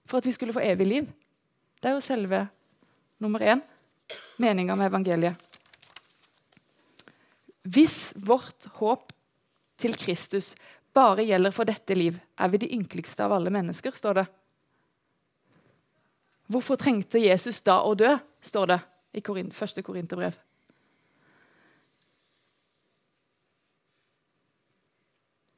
For 0.05 0.21
at 0.21 0.29
vi 0.29 0.35
skulle 0.37 0.53
få 0.53 0.61
evig 0.61 0.87
liv. 0.91 1.09
Det 1.81 1.89
er 1.89 1.97
jo 1.97 2.05
selve 2.05 2.43
nummer 3.25 3.41
én 3.41 3.65
meninga 4.37 4.77
med 4.77 4.91
evangeliet. 4.93 5.41
Hvis 7.65 8.13
vårt 8.21 8.69
håp 8.77 9.09
til 9.81 9.97
Kristus 9.97 10.53
bare 10.93 11.25
gjelder 11.25 11.55
for 11.57 11.65
dette 11.65 11.97
liv, 11.97 12.21
er 12.37 12.53
vi 12.53 12.61
de 12.61 12.73
ynkeligste 12.77 13.25
av 13.25 13.33
alle 13.33 13.51
mennesker, 13.51 13.97
står 13.97 14.21
det. 14.21 14.27
Hvorfor 16.53 16.77
trengte 16.77 17.25
Jesus 17.25 17.63
da 17.65 17.81
å 17.81 17.97
dø, 17.97 18.13
står 18.45 18.75
det 18.75 18.83
i 19.17 19.25
1. 19.25 19.81
Korinterbrev. 19.81 20.37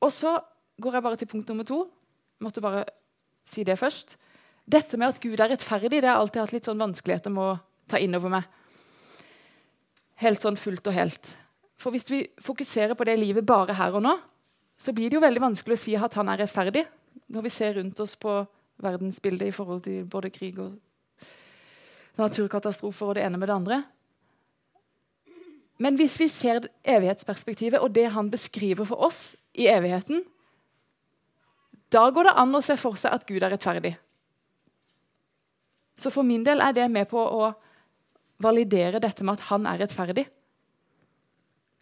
Og 0.07 0.13
så 0.15 0.37
går 0.83 0.99
jeg 0.99 1.05
bare 1.07 1.19
til 1.21 1.31
punkt 1.31 1.51
nummer 1.51 1.67
to. 1.67 1.81
Måtte 2.45 2.63
bare 2.63 2.85
si 3.49 3.65
det 3.67 3.79
først. 3.81 4.17
Dette 4.67 4.99
med 4.99 5.15
at 5.15 5.21
Gud 5.23 5.41
er 5.41 5.51
rettferdig, 5.53 6.03
det 6.03 6.11
har 6.11 6.21
alltid 6.21 6.43
hatt 6.43 6.55
litt 6.55 6.69
sånn 6.69 6.83
vanskeligheter 6.83 7.33
med 7.35 7.43
å 7.43 7.59
ta 7.91 8.01
inn 8.03 8.15
over 8.19 8.33
meg. 8.33 8.47
Helt 10.23 10.43
sånn 10.43 10.59
fullt 10.59 10.89
og 10.91 10.97
helt. 10.97 11.33
For 11.79 11.95
hvis 11.95 12.09
vi 12.11 12.25
fokuserer 12.43 12.97
på 12.99 13.07
det 13.07 13.19
livet 13.21 13.47
bare 13.47 13.77
her 13.77 13.95
og 13.95 14.03
nå, 14.07 14.17
så 14.77 14.93
blir 14.97 15.11
det 15.11 15.19
jo 15.19 15.25
veldig 15.25 15.43
vanskelig 15.45 15.77
å 15.77 15.81
si 15.81 15.95
at 15.97 16.17
han 16.19 16.29
er 16.33 16.43
rettferdig, 16.43 16.85
når 17.33 17.47
vi 17.47 17.53
ser 17.53 17.77
rundt 17.79 18.01
oss 18.03 18.17
på 18.21 18.33
verdensbildet 18.83 19.49
i 19.49 19.55
forhold 19.55 19.85
til 19.87 20.05
både 20.11 20.33
krig 20.35 20.59
og 20.61 20.75
naturkatastrofer 22.21 23.13
og 23.13 23.17
det 23.17 23.25
ene 23.25 23.41
med 23.41 23.49
det 23.49 23.57
andre. 23.57 23.79
Men 25.81 25.97
hvis 26.01 26.17
vi 26.21 26.29
ser 26.33 26.69
evighetsperspektivet 26.89 27.83
og 27.85 27.93
det 27.95 28.09
han 28.15 28.31
beskriver 28.33 28.89
for 28.89 29.09
oss 29.09 29.35
i 29.57 29.69
evigheten, 29.73 30.25
da 31.93 32.09
går 32.11 32.29
det 32.29 32.37
an 32.41 32.59
å 32.59 32.65
se 32.65 32.77
for 32.81 32.99
seg 32.99 33.15
at 33.15 33.25
Gud 33.29 33.43
er 33.43 33.55
rettferdig. 33.55 33.95
Så 35.97 36.13
for 36.13 36.27
min 36.27 36.45
del 36.45 36.61
er 36.61 36.75
det 36.77 36.91
med 36.93 37.09
på 37.09 37.21
å 37.21 37.49
validere 38.43 39.01
dette 39.01 39.25
med 39.25 39.39
at 39.39 39.47
han 39.49 39.67
er 39.69 39.81
rettferdig. 39.81 40.27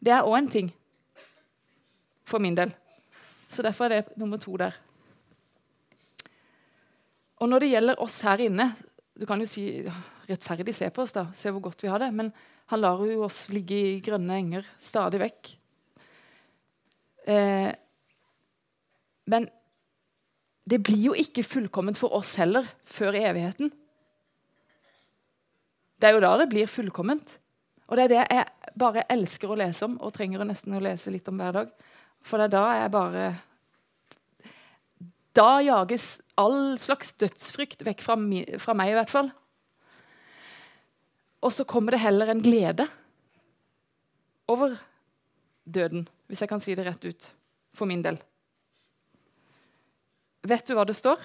Det 0.04 0.12
er 0.14 0.26
òg 0.26 0.36
en 0.38 0.50
ting 0.52 0.70
for 2.28 2.42
min 2.42 2.54
del. 2.54 2.70
Så 3.48 3.64
derfor 3.64 3.88
er 3.88 4.04
det 4.04 4.18
nummer 4.20 4.38
to 4.38 4.54
der. 4.60 4.76
Og 7.42 7.50
når 7.50 7.64
det 7.64 7.72
gjelder 7.72 8.02
oss 8.02 8.20
her 8.24 8.40
inne 8.40 8.70
Du 9.14 9.26
kan 9.28 9.38
jo 9.38 9.46
si 9.46 9.84
rettferdig 10.26 10.72
se 10.74 10.88
på 10.90 11.04
oss, 11.04 11.12
da. 11.14 11.28
Se 11.38 11.52
hvor 11.54 11.62
godt 11.62 11.84
vi 11.84 11.86
har 11.86 12.00
det. 12.02 12.08
Men 12.10 12.32
han 12.72 12.80
lar 12.80 12.98
jo 13.06 13.20
oss 13.22 13.44
ligge 13.54 13.76
i 13.78 14.00
grønne 14.02 14.40
enger 14.40 14.66
stadig 14.82 15.20
vekk. 15.22 15.52
Eh, 17.24 17.70
men 19.24 19.48
det 20.68 20.80
blir 20.84 21.10
jo 21.10 21.14
ikke 21.16 21.44
fullkomment 21.44 21.98
for 22.00 22.14
oss 22.16 22.34
heller 22.40 22.68
før 22.88 23.16
i 23.16 23.24
evigheten. 23.28 23.72
Det 26.00 26.08
er 26.08 26.16
jo 26.16 26.24
da 26.24 26.34
det 26.40 26.50
blir 26.52 26.68
fullkomment. 26.68 27.38
Og 27.88 27.96
det 27.96 28.04
er 28.04 28.12
det 28.12 28.22
jeg 28.22 28.74
bare 28.80 29.04
elsker 29.12 29.50
å 29.50 29.58
lese 29.60 29.84
om, 29.86 29.98
og 30.00 30.12
trenger 30.16 30.44
nesten 30.48 30.76
å 30.76 30.82
lese 30.82 31.12
litt 31.12 31.28
om 31.30 31.38
hver 31.40 31.58
dag. 31.58 31.74
For 32.24 32.40
det 32.40 32.48
er 32.48 32.56
da 32.56 32.64
jeg 32.80 32.94
bare 32.94 33.24
Da 35.34 35.58
jages 35.66 36.20
all 36.38 36.76
slags 36.78 37.08
dødsfrykt 37.18 37.80
vekk 37.82 38.04
fra, 38.06 38.14
fra 38.62 38.74
meg, 38.78 38.92
i 38.92 38.94
hvert 38.94 39.10
fall. 39.10 39.32
Og 41.42 41.50
så 41.52 41.66
kommer 41.66 41.96
det 41.96 42.04
heller 42.04 42.30
en 42.30 42.42
glede 42.44 42.86
over 44.46 44.76
døden, 45.66 46.06
hvis 46.34 46.42
jeg 46.42 46.50
kan 46.50 46.62
si 46.62 46.74
det 46.74 46.82
rett 46.82 47.04
ut, 47.06 47.26
for 47.78 47.86
min 47.86 48.02
del. 48.02 48.18
Vet 50.42 50.66
du 50.66 50.74
hva 50.74 50.82
det 50.84 50.96
står 50.98 51.20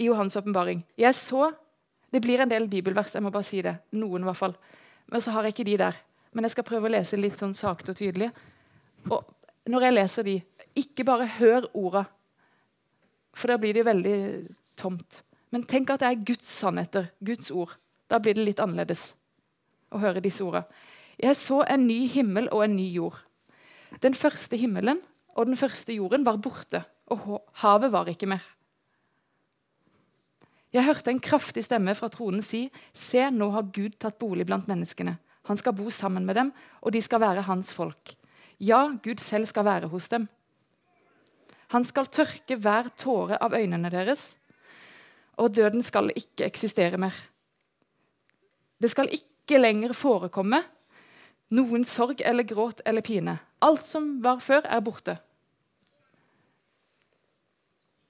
i 0.00 0.06
Johans 0.08 0.38
åpenbaring? 0.40 0.80
Jeg 0.96 1.14
så 1.18 1.52
Det 2.10 2.18
blir 2.18 2.40
en 2.42 2.50
del 2.50 2.64
bibelvers, 2.66 3.12
jeg 3.14 3.22
må 3.22 3.30
bare 3.30 3.46
si 3.46 3.60
det. 3.62 3.76
Noen, 3.94 4.24
i 4.24 4.26
hvert 4.26 4.38
fall. 4.40 4.54
Men 5.14 5.22
så 5.22 5.30
har 5.30 5.44
jeg 5.46 5.54
ikke 5.54 5.66
de 5.68 5.76
der. 5.78 5.98
Men 6.34 6.42
jeg 6.42 6.56
skal 6.56 6.66
prøve 6.66 6.88
å 6.88 6.90
lese 6.90 7.20
litt 7.20 7.38
sånn 7.38 7.54
sakte 7.54 7.92
og 7.92 8.00
tydelig. 8.00 8.32
Og 9.14 9.28
når 9.70 9.86
jeg 9.86 9.94
leser 9.94 10.26
de, 10.26 10.34
ikke 10.74 11.06
bare 11.06 11.28
hør 11.36 11.68
orda, 11.70 12.02
for 13.30 13.52
da 13.52 13.60
blir 13.62 13.78
det 13.78 13.86
veldig 13.86 14.16
tomt. 14.74 15.20
Men 15.54 15.62
tenk 15.70 15.94
at 15.94 16.02
det 16.02 16.10
er 16.10 16.26
Guds 16.32 16.50
sannheter, 16.50 17.12
Guds 17.22 17.54
ord. 17.54 17.76
Da 18.10 18.18
blir 18.18 18.34
det 18.34 18.48
litt 18.48 18.64
annerledes 18.64 19.12
å 19.94 20.02
høre 20.02 20.24
disse 20.24 20.42
orda. 20.42 20.64
Jeg 21.14 21.38
så 21.38 21.62
en 21.62 21.86
ny 21.86 22.08
himmel 22.10 22.50
og 22.50 22.66
en 22.66 22.74
ny 22.74 22.90
jord. 22.90 23.22
Den 23.98 24.14
første 24.14 24.56
himmelen 24.56 25.00
og 25.34 25.46
den 25.50 25.58
første 25.58 25.94
jorden 25.94 26.24
var 26.26 26.38
borte, 26.42 26.84
og 27.10 27.42
havet 27.62 27.92
var 27.92 28.08
ikke 28.10 28.28
mer. 28.30 28.42
Jeg 30.70 30.86
hørte 30.86 31.10
en 31.10 31.22
kraftig 31.22 31.64
stemme 31.66 31.96
fra 31.98 32.08
tronen 32.12 32.44
si, 32.46 32.68
Se, 32.94 33.24
nå 33.34 33.50
har 33.50 33.70
Gud 33.74 33.96
tatt 33.98 34.20
bolig 34.22 34.46
blant 34.46 34.68
menneskene. 34.70 35.16
Han 35.50 35.58
skal 35.58 35.74
bo 35.74 35.90
sammen 35.90 36.26
med 36.26 36.36
dem, 36.38 36.52
og 36.82 36.94
de 36.94 37.00
skal 37.02 37.22
være 37.22 37.46
hans 37.48 37.72
folk. 37.74 38.14
Ja, 38.62 38.84
Gud 39.02 39.18
selv 39.18 39.48
skal 39.50 39.66
være 39.66 39.90
hos 39.90 40.06
dem. 40.12 40.28
Han 41.74 41.86
skal 41.86 42.10
tørke 42.10 42.58
hver 42.58 42.90
tåre 42.98 43.38
av 43.42 43.54
øynene 43.54 43.90
deres, 43.90 44.34
og 45.38 45.54
døden 45.56 45.82
skal 45.82 46.12
ikke 46.14 46.46
eksistere 46.46 46.98
mer. 47.00 47.14
Det 48.80 48.90
skal 48.92 49.10
ikke 49.14 49.58
lenger 49.58 49.94
forekomme 49.96 50.60
noen 51.54 51.84
sorg 51.88 52.22
eller 52.26 52.46
gråt 52.46 52.82
eller 52.86 53.04
pine. 53.04 53.38
Alt 53.60 53.88
som 53.88 54.12
var 54.22 54.40
før, 54.42 54.62
er 54.64 54.84
borte. 54.84 55.16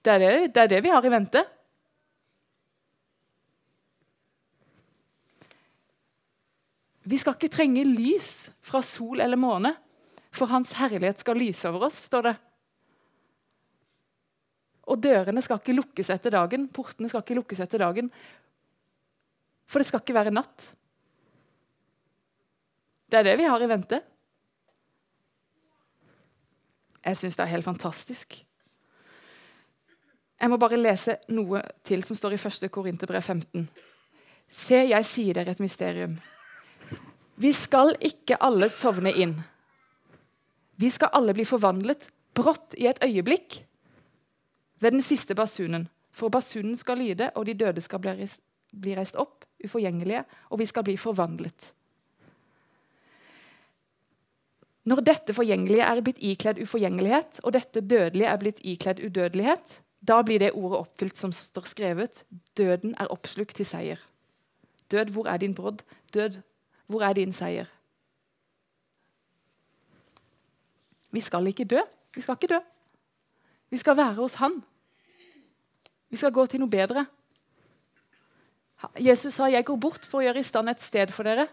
Det 0.01 0.13
er 0.15 0.23
det, 0.23 0.35
det 0.55 0.63
er 0.63 0.71
det, 0.75 0.83
vi 0.85 0.93
har 0.93 1.05
i 1.05 1.13
vente. 1.13 1.43
Vi 7.11 7.19
skal 7.19 7.35
ikke 7.37 7.51
trenge 7.53 7.83
lys 7.89 8.51
fra 8.65 8.83
sol 8.87 9.21
eller 9.21 9.41
måne, 9.41 9.73
for 10.31 10.51
Hans 10.53 10.77
herlighet 10.79 11.21
skal 11.21 11.41
lyse 11.41 11.67
over 11.69 11.89
oss, 11.89 12.05
står 12.07 12.29
det. 12.29 12.37
Og 14.91 15.01
dørene 15.03 15.43
skal 15.43 15.59
ikke 15.61 15.75
lukkes 15.75 16.11
etter 16.13 16.35
dagen, 16.35 16.69
portene 16.71 17.11
skal 17.11 17.25
ikke 17.25 17.39
lukkes 17.41 17.63
etter 17.65 17.83
dagen, 17.83 18.13
for 19.71 19.83
det 19.83 19.89
skal 19.91 20.03
ikke 20.03 20.17
være 20.17 20.35
natt. 20.35 20.71
Det 23.11 23.19
er 23.19 23.27
det 23.27 23.39
vi 23.41 23.49
har 23.51 23.63
i 23.63 23.69
vente. 23.69 23.99
Jeg 27.01 27.17
syns 27.17 27.37
det 27.37 27.43
er 27.43 27.55
helt 27.57 27.67
fantastisk. 27.67 28.37
Jeg 30.41 30.49
må 30.49 30.57
bare 30.61 30.79
lese 30.79 31.19
noe 31.35 31.63
til 31.85 32.05
som 32.07 32.17
står 32.17 32.37
i 32.37 32.41
1. 32.41 32.69
Korinterbrev 32.73 33.21
15. 33.21 33.67
Se, 34.51 34.79
jeg 34.89 35.07
sier 35.09 35.37
dere 35.37 35.55
et 35.57 35.63
mysterium. 35.63 36.15
Vi 37.41 37.53
skal 37.57 37.95
ikke 38.05 38.39
alle 38.41 38.69
sovne 38.73 39.13
inn. 39.13 39.35
Vi 40.81 40.91
skal 40.93 41.13
alle 41.17 41.35
bli 41.37 41.45
forvandlet 41.49 42.09
brått 42.37 42.77
i 42.79 42.87
et 42.89 43.03
øyeblikk 43.05 43.61
ved 44.81 44.97
den 44.97 45.05
siste 45.05 45.35
basunen. 45.37 45.89
For 46.13 46.33
basunen 46.33 46.77
skal 46.77 46.99
lyde, 46.99 47.31
og 47.35 47.47
de 47.47 47.55
døde 47.55 47.81
skal 47.85 48.01
bli 48.03 48.95
reist 48.97 49.19
opp 49.21 49.45
uforgjengelige, 49.65 50.25
og 50.51 50.59
vi 50.59 50.67
skal 50.67 50.87
bli 50.87 50.97
forvandlet. 50.97 51.73
Når 54.89 55.03
dette 55.05 55.35
forgjengelige 55.37 55.85
er 55.85 56.01
blitt 56.01 56.21
ikledd 56.25 56.61
uforgjengelighet, 56.63 57.41
og 57.45 57.53
dette 57.53 57.83
dødelige 57.85 58.29
er 58.29 58.39
blitt 58.41 58.61
ikledd 58.65 59.03
udødelighet, 59.05 59.81
da 60.01 60.23
blir 60.25 60.41
det 60.41 60.55
ordet 60.57 60.79
oppfylt 60.79 61.19
som 61.21 61.33
står 61.37 61.69
skrevet. 61.69 62.23
Døden 62.57 62.95
er 62.99 63.13
oppslukt 63.13 63.57
til 63.57 63.69
seier. 63.69 64.01
Død, 64.91 65.13
hvor 65.13 65.29
er 65.29 65.37
din 65.37 65.55
brodd? 65.55 65.85
Død, 66.15 66.41
hvor 66.87 67.05
er 67.05 67.13
din 67.13 67.33
seier? 67.33 67.69
Vi 71.11 71.21
skal 71.21 71.47
ikke 71.47 71.65
dø. 71.65 71.81
Vi 72.15 72.21
skal 72.21 72.39
ikke 72.39 72.55
dø. 72.55 72.61
Vi 73.71 73.79
skal 73.79 73.97
være 73.97 74.15
hos 74.15 74.35
Han. 74.35 74.63
Vi 76.11 76.17
skal 76.17 76.33
gå 76.33 76.47
til 76.47 76.61
noe 76.61 76.71
bedre. 76.71 77.07
Jesus 78.99 79.35
sa 79.35 79.47
'Jeg 79.47 79.65
går 79.65 79.77
bort 79.77 80.07
for 80.07 80.19
å 80.19 80.23
gjøre 80.23 80.39
i 80.39 80.43
stand 80.43 80.69
et 80.69 80.81
sted 80.81 81.07
for 81.13 81.23
dere'. 81.23 81.49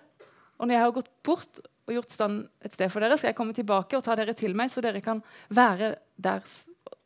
Og 0.57 0.67
når 0.67 0.73
jeg 0.73 0.81
har 0.81 0.91
gått 0.91 1.23
bort 1.23 1.59
og 1.87 1.95
gjort 1.95 2.11
stand 2.11 2.41
et 2.67 2.75
sted 2.75 2.91
for 2.91 3.03
dere, 3.03 3.15
skal 3.17 3.31
jeg 3.31 3.37
komme 3.37 3.55
tilbake 3.55 3.95
og 3.97 4.03
ta 4.03 4.15
dere 4.19 4.35
til 4.35 4.55
meg, 4.57 4.71
så 4.71 4.83
dere 4.83 4.99
kan 5.03 5.21
være 5.47 5.95
der 6.19 6.43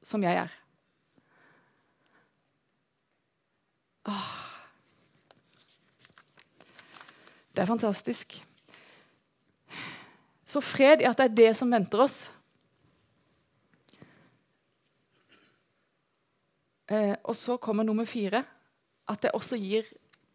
som 0.02 0.24
jeg 0.26 0.42
er. 0.42 0.56
Åh. 4.10 4.32
Det 7.52 7.62
er 7.62 7.70
fantastisk. 7.70 8.40
Så 10.48 10.62
fred 10.64 11.04
i 11.04 11.08
at 11.08 11.20
det 11.20 11.28
er 11.28 11.36
det 11.36 11.52
som 11.60 11.72
venter 11.72 12.02
oss. 12.02 12.32
Eh, 16.92 17.14
og 17.24 17.36
så 17.38 17.60
kommer 17.62 17.88
nummer 17.88 18.08
fire. 18.10 18.44
At 19.08 19.22
det 19.24 19.36
også 19.36 19.60
gir 19.60 19.86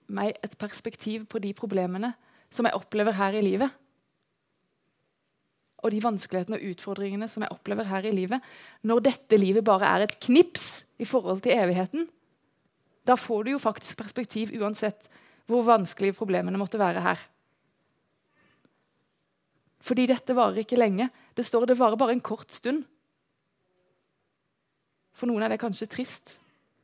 meg 0.07 0.37
et 0.45 0.55
perspektiv 0.61 1.27
på 1.27 1.41
de 1.43 1.53
problemene 1.57 2.13
som 2.53 2.69
jeg 2.69 2.79
opplever 2.79 3.17
her 3.17 3.37
i 3.37 3.43
livet. 3.45 3.73
Og 5.85 5.93
de 5.93 6.01
vanskelighetene 6.03 6.59
og 6.59 6.73
utfordringene 6.73 7.29
som 7.29 7.45
jeg 7.45 7.53
opplever 7.53 7.89
her 7.89 8.07
i 8.09 8.15
livet. 8.15 8.45
Når 8.87 9.05
dette 9.05 9.39
livet 9.39 9.65
bare 9.67 9.89
er 9.93 10.07
et 10.07 10.19
knips 10.25 10.87
i 10.99 11.09
forhold 11.09 11.43
til 11.45 11.57
evigheten, 11.57 12.07
da 13.07 13.15
får 13.15 13.45
du 13.45 13.53
jo 13.55 13.63
faktisk 13.63 13.99
perspektiv 14.01 14.55
uansett 14.59 15.09
hvor 15.47 15.67
vanskelige 15.67 16.17
problemene 16.17 16.59
måtte 16.59 16.81
være 16.81 17.05
her. 17.05 17.21
Fordi 19.87 20.09
dette 20.11 20.35
varer 20.35 20.65
ikke 20.65 20.79
lenge. 20.81 21.09
Det 21.37 21.47
står 21.47 21.69
det 21.71 21.79
varer 21.79 21.99
bare 22.01 22.17
en 22.17 22.25
kort 22.25 22.51
stund. 22.51 22.83
For 25.17 25.31
noen 25.31 25.47
er 25.47 25.55
det 25.55 25.63
kanskje 25.63 25.89
trist, 25.89 26.35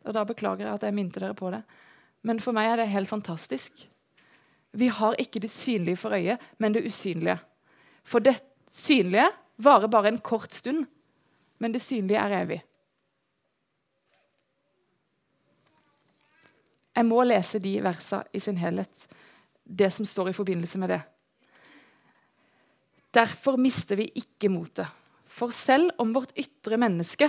og 0.06 0.14
da 0.16 0.22
beklager 0.28 0.68
jeg 0.68 0.76
at 0.76 0.86
jeg 0.86 0.96
minte 0.96 1.20
dere 1.20 1.36
på 1.36 1.50
det. 1.52 1.60
Men 2.22 2.38
for 2.40 2.54
meg 2.54 2.70
er 2.70 2.80
det 2.80 2.92
helt 2.92 3.10
fantastisk. 3.10 3.82
Vi 4.72 4.88
har 4.88 5.18
ikke 5.20 5.42
det 5.42 5.50
synlige 5.52 6.00
for 6.00 6.14
øyet, 6.16 6.40
men 6.62 6.72
det 6.72 6.86
usynlige. 6.86 7.36
For 8.06 8.24
det 8.24 8.38
synlige 8.72 9.28
varer 9.62 9.90
bare 9.92 10.12
en 10.12 10.20
kort 10.24 10.54
stund, 10.56 10.86
men 11.60 11.74
det 11.74 11.82
synlige 11.84 12.20
er 12.20 12.36
evig. 12.40 12.60
Jeg 16.92 17.08
må 17.08 17.22
lese 17.24 17.60
de 17.62 17.78
versene 17.84 18.28
i 18.36 18.40
sin 18.42 18.58
helhet, 18.60 19.06
det 19.64 19.88
som 19.94 20.08
står 20.08 20.32
i 20.32 20.36
forbindelse 20.36 20.80
med 20.80 20.92
det. 20.92 21.00
Derfor 23.12 23.58
mister 23.60 23.96
vi 23.96 24.08
ikke 24.16 24.50
motet. 24.52 24.88
For 25.28 25.52
selv 25.52 25.92
om 26.00 26.12
vårt 26.12 26.32
ytre 26.36 26.78
menneske 26.80 27.28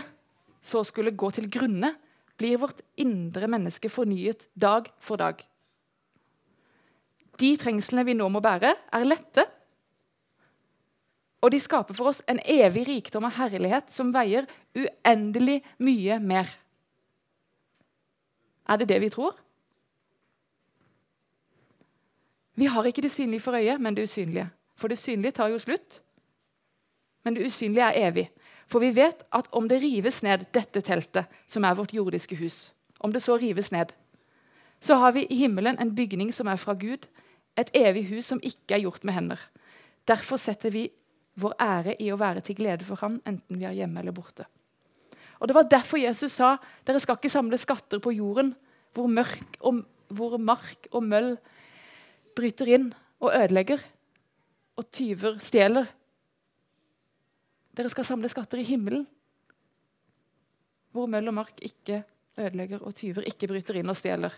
så 0.63 0.83
skulle 0.87 1.15
gå 1.15 1.29
til 1.35 1.49
grunne, 1.51 1.93
blir 2.39 2.59
vårt 2.59 2.81
indre 2.99 3.47
menneske 3.51 3.91
fornyet 3.91 4.47
dag 4.55 4.89
for 5.03 5.19
dag. 5.19 5.39
De 7.39 7.51
trengslene 7.59 8.05
vi 8.07 8.15
nå 8.17 8.27
må 8.31 8.41
bære, 8.43 8.73
er 8.93 9.07
lette. 9.07 9.45
Og 11.43 11.51
de 11.51 11.59
skaper 11.59 11.95
for 11.97 12.13
oss 12.13 12.21
en 12.31 12.39
evig 12.39 12.85
rikdom 12.87 13.25
av 13.27 13.35
herlighet 13.35 13.91
som 13.91 14.13
veier 14.15 14.47
uendelig 14.79 15.59
mye 15.83 16.19
mer. 16.23 16.47
Er 18.63 18.79
det 18.79 18.87
det 18.93 19.01
vi 19.03 19.11
tror? 19.11 19.35
Vi 22.55 22.69
har 22.69 22.87
ikke 22.87 23.03
det 23.03 23.11
synlige 23.11 23.43
for 23.43 23.57
øyet, 23.57 23.81
men 23.81 23.95
det 23.95 24.07
usynlige. 24.07 24.47
For 24.79 24.87
det 24.87 24.97
synlige 24.97 25.35
tar 25.35 25.51
jo 25.51 25.59
slutt. 25.59 25.99
Men 27.23 27.35
det 27.35 27.45
usynlige 27.45 27.89
er 27.91 28.07
evig. 28.07 28.29
For 28.67 28.79
vi 28.79 28.93
vet 28.95 29.25
at 29.33 29.49
om 29.51 29.67
det 29.69 29.81
rives 29.83 30.21
ned, 30.23 30.45
dette 30.53 30.81
teltet, 30.81 31.25
som 31.45 31.63
er 31.63 31.75
vårt 31.75 31.93
jordiske 31.93 32.35
hus, 32.39 32.73
om 32.99 33.11
det 33.11 33.21
så 33.21 33.35
rives 33.37 33.71
ned, 33.71 33.91
så 34.79 34.95
har 34.95 35.11
vi 35.11 35.25
i 35.29 35.35
himmelen 35.35 35.79
en 35.79 35.95
bygning 35.95 36.33
som 36.33 36.47
er 36.47 36.55
fra 36.55 36.73
Gud, 36.73 37.07
et 37.57 37.69
evig 37.75 38.07
hus 38.09 38.25
som 38.31 38.39
ikke 38.43 38.75
er 38.75 38.83
gjort 38.85 39.03
med 39.03 39.13
hender. 39.13 39.39
Derfor 40.07 40.37
setter 40.37 40.69
vi 40.69 40.89
vår 41.39 41.55
ære 41.61 41.95
i 42.03 42.11
å 42.13 42.19
være 42.19 42.43
til 42.45 42.57
glede 42.59 42.85
for 42.87 43.01
ham, 43.01 43.17
enten 43.25 43.57
vi 43.57 43.65
er 43.67 43.77
hjemme 43.77 44.01
eller 44.01 44.15
borte. 44.15 44.45
Og 45.39 45.47
Det 45.47 45.55
var 45.57 45.67
derfor 45.67 45.99
Jesus 45.99 46.37
sa 46.37 46.55
dere 46.85 47.01
skal 47.03 47.17
ikke 47.17 47.31
samle 47.31 47.57
skatter 47.59 47.99
på 47.99 48.13
jorden, 48.15 48.53
hvor, 48.93 49.09
og, 49.59 49.81
hvor 50.07 50.37
mark 50.37 50.87
og 50.91 51.03
møll 51.03 51.33
bryter 52.37 52.69
inn 52.77 52.93
og 53.19 53.33
ødelegger, 53.33 53.81
og 54.77 54.87
tyver 54.89 55.37
stjeler. 55.43 55.89
Dere 57.75 57.91
skal 57.91 58.07
samle 58.07 58.29
skatter 58.31 58.61
i 58.61 58.65
himmelen, 58.67 59.03
hvor 60.93 61.09
møll 61.09 61.27
og 61.29 61.37
mark 61.41 61.59
ikke 61.65 62.03
ødelegger, 62.37 62.81
og 62.85 62.95
tyver 62.95 63.27
ikke 63.29 63.49
bryter 63.49 63.81
inn 63.81 63.89
og 63.89 63.97
stjeler. 63.97 64.33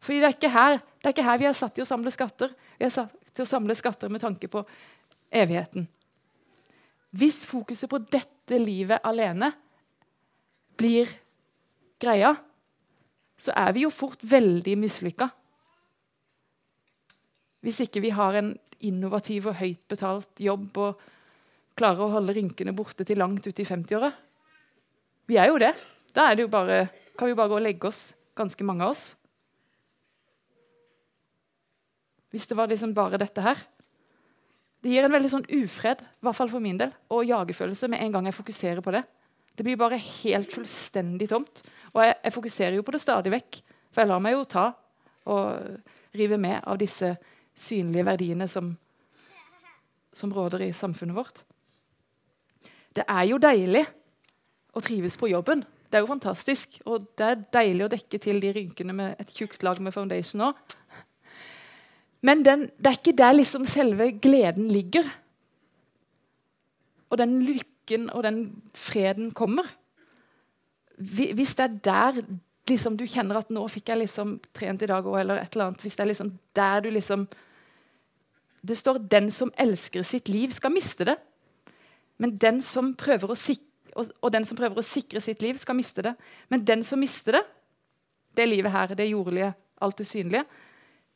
Fordi 0.00 0.20
det 0.22 0.28
er 0.28 0.36
ikke 0.36 0.54
her, 0.54 0.78
det 0.78 1.10
er 1.10 1.16
ikke 1.16 1.26
her 1.26 1.40
vi 1.42 1.48
er 1.50 1.56
satt 1.58 1.74
til 1.74 1.84
å 1.84 1.90
samle 1.90 2.12
skatter. 2.14 2.52
Vi 2.78 2.86
er 2.86 2.94
satt 2.94 3.14
til 3.38 3.46
å 3.46 3.50
samle 3.50 3.76
skatter 3.78 4.10
med 4.12 4.22
tanke 4.24 4.50
på 4.50 4.64
evigheten. 5.30 5.86
Hvis 7.16 7.44
fokuset 7.48 7.88
på 7.90 8.02
dette 8.10 8.58
livet 8.60 9.04
alene 9.06 9.52
blir 10.78 11.10
greia, 12.00 12.34
så 13.38 13.54
er 13.54 13.74
vi 13.74 13.86
jo 13.86 13.94
fort 13.94 14.22
veldig 14.26 14.74
mislykka. 14.78 15.28
Hvis 17.64 17.80
ikke 17.86 18.02
vi 18.02 18.10
har 18.14 18.38
en 18.38 18.52
innovativ 18.86 19.48
og 19.50 19.58
høyt 19.58 19.82
betalt 19.90 20.42
jobb 20.42 20.76
og 20.78 21.06
klarer 21.78 22.04
å 22.04 22.12
holde 22.12 22.34
rynkene 22.36 22.74
borte 22.74 23.06
til 23.06 23.18
langt 23.18 23.46
ut 23.46 23.58
i 23.58 23.66
50-åra. 23.66 24.10
Vi 25.28 25.38
er 25.38 25.50
jo 25.50 25.58
det. 25.62 25.72
Da 26.14 26.30
det 26.34 26.46
jo 26.46 26.50
bare, 26.50 26.86
kan 27.18 27.30
vi 27.30 27.36
bare 27.38 27.52
gå 27.52 27.58
og 27.58 27.64
legge 27.64 27.90
oss, 27.90 28.12
ganske 28.38 28.66
mange 28.66 28.86
av 28.86 28.94
oss. 28.94 29.12
Hvis 32.30 32.46
det 32.48 32.56
var 32.58 32.68
liksom 32.70 32.94
bare 32.96 33.20
dette 33.20 33.42
her. 33.44 33.60
Det 34.82 34.92
gir 34.92 35.06
en 35.06 35.14
veldig 35.14 35.30
sånn 35.32 35.46
ufred, 35.58 36.02
i 36.04 36.26
hvert 36.26 36.38
fall 36.38 36.50
for 36.52 36.62
min 36.62 36.78
del, 36.78 36.92
og 37.10 37.26
jagefølelse 37.26 37.88
med 37.90 38.02
en 38.04 38.12
gang 38.14 38.28
jeg 38.28 38.36
fokuserer 38.36 38.84
på 38.84 38.94
det. 38.94 39.02
Det 39.58 39.64
blir 39.66 39.78
bare 39.80 39.98
helt 39.98 40.52
fullstendig 40.54 41.26
tomt. 41.32 41.64
Og 41.96 42.04
jeg, 42.04 42.14
jeg 42.22 42.34
fokuserer 42.36 42.76
jo 42.78 42.84
på 42.86 42.94
det 42.94 43.02
stadig 43.02 43.32
vekk, 43.34 43.58
for 43.90 44.04
jeg 44.04 44.10
lar 44.12 44.22
meg 44.22 44.36
jo 44.36 44.44
ta 44.46 44.68
og 45.28 46.14
rive 46.14 46.38
med 46.40 46.62
av 46.62 46.78
disse 46.80 47.10
synlige 47.58 48.06
verdiene 48.06 48.46
som, 48.48 48.70
som 50.14 50.32
råder 50.32 50.68
i 50.68 50.74
samfunnet 50.76 51.16
vårt. 51.16 51.42
Det 52.94 53.02
er 53.02 53.26
jo 53.32 53.40
deilig 53.42 53.82
å 54.78 54.82
trives 54.84 55.18
på 55.18 55.30
jobben. 55.32 55.64
Det 55.88 55.98
er 55.98 56.04
jo 56.04 56.10
fantastisk. 56.10 56.78
Og 56.86 57.10
det 57.18 57.26
er 57.26 57.44
deilig 57.58 57.86
å 57.86 57.92
dekke 57.92 58.20
til 58.22 58.40
de 58.42 58.52
rynkene 58.54 58.94
med 58.94 59.20
et 59.20 59.34
tjukt 59.34 59.64
lag 59.66 59.80
med 59.82 59.94
foundation 59.94 60.48
òg. 60.48 60.58
Men 62.22 62.42
den, 62.44 62.66
det 62.78 62.90
er 62.90 62.98
ikke 62.98 63.16
der 63.18 63.36
liksom 63.36 63.66
selve 63.66 64.10
gleden 64.18 64.68
ligger. 64.72 65.06
Og 67.10 67.18
den 67.18 67.38
lykken 67.46 68.10
og 68.10 68.22
den 68.26 68.40
freden 68.74 69.30
kommer. 69.32 69.68
Hvis 70.98 71.54
det 71.54 71.64
er 71.64 71.76
der 71.84 72.22
liksom, 72.68 72.96
du 72.98 73.06
kjenner 73.06 73.38
at 73.38 73.50
'nå 73.50 73.62
fikk 73.68 73.88
jeg 73.88 73.98
liksom 73.98 74.40
trent 74.52 74.82
i 74.82 74.86
dag 74.86 75.04
òg', 75.04 75.20
eller 75.20 75.38
et 75.38 75.54
eller 75.54 75.70
annet 75.70 75.82
Hvis 75.82 75.96
det 75.96 76.02
er 76.02 76.12
liksom 76.12 76.38
der 76.54 76.80
du 76.80 76.90
liksom 76.90 77.28
det 78.62 78.76
står 78.76 78.98
'den 78.98 79.30
som 79.30 79.52
elsker 79.56 80.02
sitt 80.02 80.28
liv, 80.28 80.52
skal 80.52 80.70
miste 80.70 81.04
det'. 81.04 81.18
Men 82.18 82.36
den 82.36 82.62
som 82.62 82.94
prøver 82.94 83.30
å 83.30 83.34
sikre, 83.34 83.64
og, 84.22 84.32
den 84.32 84.44
som 84.44 84.56
prøver 84.56 84.78
å 84.78 84.82
sikre 84.82 85.20
sitt 85.20 85.42
liv, 85.42 85.56
skal 85.58 85.74
miste 85.74 86.02
det. 86.02 86.14
Men 86.48 86.64
den 86.64 86.82
som 86.82 86.98
mister 86.98 87.32
det, 87.32 87.42
det 88.36 88.48
livet 88.48 88.70
her, 88.70 88.94
det 88.94 89.10
jordlige, 89.10 89.54
alt 89.80 89.98
det 89.98 90.06
synlige, 90.06 90.44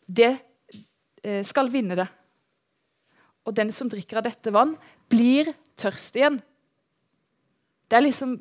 det 0.07 0.39
skal 1.47 1.71
vinne 1.71 1.97
det. 1.99 2.09
Og 3.47 3.55
den 3.55 3.71
som 3.75 3.91
drikker 3.91 4.21
av 4.21 4.27
dette 4.27 4.53
vann, 4.55 4.75
blir 5.11 5.53
tørst 5.79 6.17
igjen. 6.19 6.41
Det 7.87 7.99
er 7.99 8.07
liksom 8.07 8.37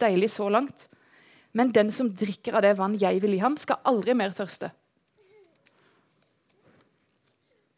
deilig 0.00 0.30
så 0.34 0.48
langt. 0.50 0.88
Men 1.56 1.72
den 1.72 1.90
som 1.94 2.10
drikker 2.12 2.58
av 2.58 2.64
det 2.66 2.74
vann 2.78 2.98
jeg 3.00 3.20
vil 3.22 3.36
gi 3.36 3.42
ham, 3.42 3.56
skal 3.60 3.80
aldri 3.88 4.14
mer 4.16 4.34
tørste. 4.36 4.70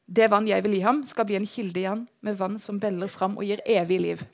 Det 0.09 0.27
vann 0.33 0.49
jeg 0.49 0.65
vil 0.65 0.79
gi 0.79 0.85
ham, 0.87 1.03
skal 1.07 1.29
bli 1.29 1.37
en 1.37 1.47
kilde 1.47 1.83
i 1.83 1.87
ham 1.87 2.07
med 2.25 2.39
vann 2.41 2.57
som 2.63 2.81
beller 2.81 3.11
fram 3.13 3.37
og 3.37 3.45
gir 3.45 3.61
evig 3.69 4.01
liv. 4.01 4.25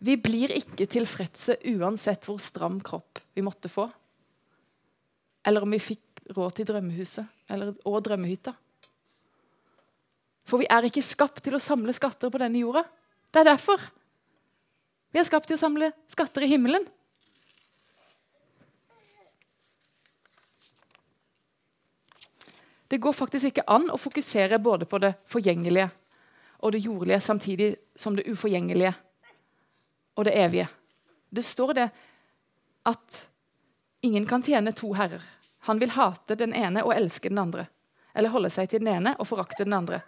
Vi 0.00 0.16
blir 0.16 0.52
ikke 0.56 0.88
tilfredse 0.90 1.58
uansett 1.70 2.24
hvor 2.26 2.40
stram 2.42 2.80
kropp 2.82 3.20
vi 3.36 3.44
måtte 3.44 3.70
få. 3.70 3.86
Eller 5.46 5.64
om 5.64 5.76
vi 5.76 5.80
fikk 5.80 6.09
råd 6.36 6.56
til 6.56 6.68
drømmehuset 6.68 7.50
eller, 7.50 7.74
og 7.84 8.02
drømmehytta. 8.06 8.54
For 10.46 10.62
vi 10.62 10.68
er 10.70 10.86
ikke 10.88 11.04
skapt 11.04 11.42
til 11.44 11.56
å 11.56 11.62
samle 11.62 11.94
skatter 11.94 12.32
på 12.32 12.40
denne 12.42 12.62
jorda. 12.62 12.82
Det 13.30 13.42
er 13.42 13.52
derfor. 13.52 13.82
Vi 15.10 15.20
er 15.20 15.26
skapt 15.26 15.50
til 15.50 15.58
å 15.58 15.62
samle 15.62 15.92
skatter 16.10 16.46
i 16.46 16.50
himmelen. 16.50 16.86
Det 22.90 22.98
går 22.98 23.14
faktisk 23.14 23.52
ikke 23.52 23.68
an 23.70 23.86
å 23.94 23.98
fokusere 24.00 24.58
både 24.58 24.86
på 24.90 24.98
det 24.98 25.12
forgjengelige 25.30 25.86
og 26.60 26.72
det 26.74 26.80
jordlige 26.82 27.20
samtidig 27.22 27.68
som 27.94 28.16
det 28.18 28.26
uforgjengelige 28.26 28.90
og 30.18 30.26
det 30.26 30.34
evige. 30.34 30.66
Det 31.30 31.44
står 31.46 31.74
det 31.78 31.86
at 32.90 33.20
ingen 34.02 34.26
kan 34.26 34.42
tjene 34.42 34.74
to 34.74 34.90
herrer. 34.98 35.22
Han 35.68 35.80
vil 35.80 35.92
hate 35.92 36.36
den 36.40 36.54
ene 36.56 36.84
og 36.86 36.94
elske 36.94 37.28
den 37.28 37.40
andre. 37.42 37.66
Eller 38.14 38.32
holde 38.32 38.50
seg 38.52 38.70
til 38.70 38.82
den 38.82 38.92
ene 38.94 39.14
og 39.18 39.28
forakte 39.28 39.66
den 39.66 39.76
andre. 39.76 40.00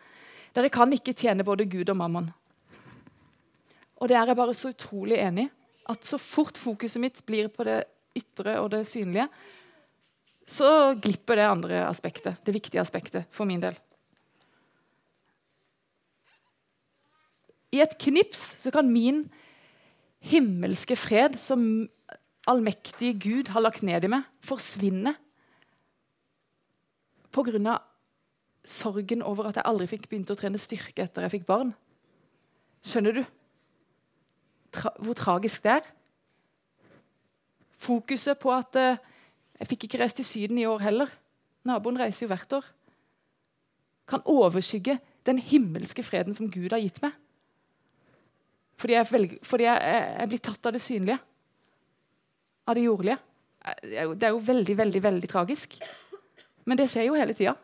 Dere 0.57 0.73
kan 0.73 0.93
ikke 0.93 1.15
tjene 1.17 1.47
både 1.47 1.69
Gud 1.71 1.91
og 1.93 1.99
mammon. 2.01 2.31
Og 4.01 4.09
det 4.11 4.17
er 4.19 4.33
jeg 4.33 4.39
bare 4.39 4.57
så 4.57 4.73
utrolig 4.73 5.21
enig 5.23 5.47
i. 5.47 5.53
At 5.93 6.07
så 6.07 6.15
fort 6.21 6.61
fokuset 6.63 7.03
mitt 7.03 7.25
blir 7.27 7.49
på 7.51 7.65
det 7.67 7.81
ytre 8.17 8.55
og 8.63 8.69
det 8.71 8.85
synlige, 8.87 9.27
så 10.47 10.95
glipper 10.95 11.39
det 11.39 11.47
andre 11.49 11.81
aspektet, 11.89 12.39
det 12.47 12.55
viktige 12.55 12.83
aspektet, 12.83 13.27
for 13.35 13.49
min 13.49 13.63
del. 13.63 13.75
I 17.73 17.81
et 17.83 17.97
knips 18.05 18.43
så 18.63 18.71
kan 18.75 18.91
min 18.93 19.25
himmelske 20.23 20.97
fred, 20.99 21.39
som 21.41 21.89
allmektige 22.47 23.17
Gud 23.19 23.51
har 23.55 23.65
lagt 23.65 23.83
ned 23.87 24.05
i 24.05 24.13
meg, 24.13 24.27
forsvinne 24.45 25.17
pga. 27.33 27.79
sorgen 28.65 29.23
over 29.23 29.49
at 29.49 29.57
jeg 29.59 29.67
aldri 29.67 29.89
fikk 29.91 30.09
begynt 30.09 30.31
å 30.31 30.39
trene 30.39 30.59
styrke 30.59 31.03
etter 31.03 31.23
jeg 31.27 31.41
fikk 31.41 31.47
barn. 31.47 31.73
Skjønner 32.83 33.13
du 33.13 33.25
Tra 34.73 34.93
hvor 35.05 35.17
tragisk 35.19 35.65
det 35.67 35.73
er? 35.75 35.89
Fokuset 37.77 38.39
på 38.41 38.53
at 38.55 38.79
uh, 38.79 39.01
jeg 39.61 39.69
fikk 39.69 39.85
ikke 39.85 39.99
reist 40.01 40.17
til 40.17 40.25
Syden 40.25 40.61
i 40.63 40.65
år 40.65 40.81
heller. 40.81 41.11
Naboen 41.69 41.99
reiser 42.01 42.25
jo 42.25 42.31
hvert 42.31 42.55
år. 42.57 42.69
Kan 44.09 44.25
overskygge 44.25 44.97
den 45.29 45.39
himmelske 45.39 46.03
freden 46.03 46.35
som 46.35 46.49
Gud 46.51 46.73
har 46.73 46.81
gitt 46.83 47.03
meg. 47.05 47.13
Fordi 48.81 48.97
jeg, 48.97 49.07
velger, 49.13 49.43
fordi 49.47 49.69
jeg, 49.69 50.01
jeg 50.19 50.31
blir 50.33 50.43
tatt 50.43 50.67
av 50.67 50.75
det 50.75 50.83
synlige. 50.83 51.19
Av 52.67 52.79
det 52.79 52.87
jordlige. 52.87 53.19
Det 53.83 53.93
er, 53.93 54.07
jo, 54.09 54.17
det 54.19 54.27
er 54.27 54.35
jo 54.35 54.43
veldig, 54.49 54.79
veldig, 54.79 55.03
veldig 55.05 55.31
tragisk. 55.31 55.77
Men 56.65 56.79
det 56.79 56.89
skjer 56.93 57.09
jo 57.09 57.19
hele 57.19 57.35
tida. 57.37 57.55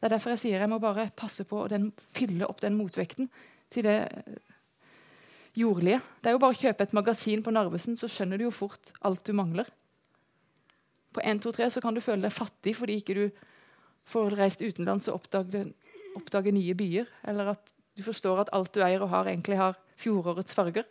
Det 0.00 0.08
er 0.08 0.14
derfor 0.14 0.32
jeg 0.34 0.42
sier 0.44 0.62
jeg 0.62 0.72
må 0.72 0.78
bare 0.80 1.10
passe 1.16 1.44
på 1.48 1.64
å 1.64 1.80
fylle 2.14 2.48
opp 2.48 2.62
den 2.62 2.76
motvekten 2.78 3.28
til 3.72 3.84
det 3.84 3.98
jordlige. 5.58 6.00
Det 6.20 6.30
er 6.30 6.36
jo 6.36 6.42
bare 6.42 6.56
å 6.56 6.60
kjøpe 6.60 6.86
et 6.86 6.96
magasin 6.96 7.42
på 7.44 7.52
Narvesen, 7.52 7.98
så 7.98 8.08
skjønner 8.08 8.40
du 8.40 8.46
jo 8.46 8.54
fort 8.54 8.94
alt 9.04 9.24
du 9.26 9.34
mangler. 9.36 9.68
På 11.12 11.22
1, 11.24 11.42
2, 11.42 11.52
3 11.56 11.68
så 11.74 11.82
kan 11.82 11.96
du 11.96 12.02
føle 12.04 12.22
deg 12.22 12.34
fattig 12.34 12.76
fordi 12.78 13.00
ikke 13.00 13.16
du 13.18 13.24
får 14.10 14.36
reist 14.38 14.62
utenlands 14.62 15.10
og 15.10 15.20
oppdage, 15.20 15.64
oppdage 16.18 16.54
nye 16.54 16.76
byer. 16.78 17.10
Eller 17.28 17.52
at 17.54 17.72
du 17.98 18.04
forstår 18.06 18.44
at 18.44 18.52
alt 18.56 18.72
du 18.74 18.82
eier 18.86 19.02
og 19.02 19.10
har, 19.12 19.28
egentlig 19.28 19.58
har 19.58 19.78
fjorårets 20.00 20.56
farger. 20.56 20.86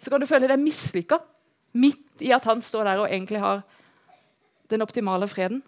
Så 0.00 0.10
kan 0.10 0.20
du 0.20 0.28
føle 0.28 0.48
deg 0.50 0.60
mislykka 0.60 1.20
midt 1.78 2.24
i 2.24 2.32
at 2.34 2.46
han 2.48 2.62
står 2.64 2.88
der 2.88 3.02
og 3.02 3.08
egentlig 3.08 3.40
har 3.42 3.62
den 4.70 4.82
optimale 4.82 5.28
freden. 5.28 5.62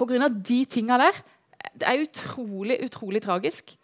Av 0.00 0.42
de 0.42 0.64
tinga 0.66 0.98
der. 0.98 1.22
Det 1.74 1.86
er 1.86 2.02
utrolig, 2.02 2.78
utrolig 2.84 3.22
tragisk. 3.22 3.76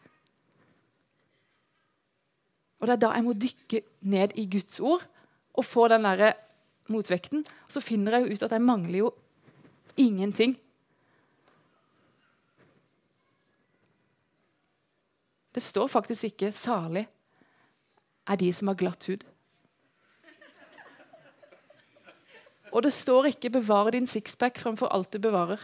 Og 2.81 2.89
det 2.89 2.97
er 2.97 3.03
da 3.03 3.13
jeg 3.15 3.27
må 3.27 3.35
dykke 3.37 3.83
ned 4.09 4.37
i 4.41 4.47
Guds 4.51 4.81
ord 4.81 5.05
og 5.55 5.67
få 5.67 5.89
den 5.93 6.07
derre 6.07 6.33
motvekten. 6.91 7.45
Så 7.69 7.83
finner 7.85 8.17
jeg 8.17 8.27
jo 8.27 8.35
ut 8.35 8.45
at 8.47 8.57
jeg 8.57 8.65
mangler 8.65 8.99
jo 8.99 9.13
ingenting. 10.01 10.57
Det 15.55 15.63
står 15.63 15.87
faktisk 15.87 16.25
ikke 16.25 16.53
'salig 16.53 17.09
er 18.27 18.37
de 18.37 18.53
som 18.53 18.69
har 18.69 18.75
glatt 18.75 19.09
hud'. 19.09 19.27
Og 22.71 22.83
det 22.83 22.93
står 22.95 23.33
ikke 23.33 23.51
'bevare 23.51 23.91
din 23.91 24.07
sixpack 24.07 24.59
fremfor 24.59 24.89
alt 24.95 25.13
du 25.13 25.19
bevarer'. 25.19 25.61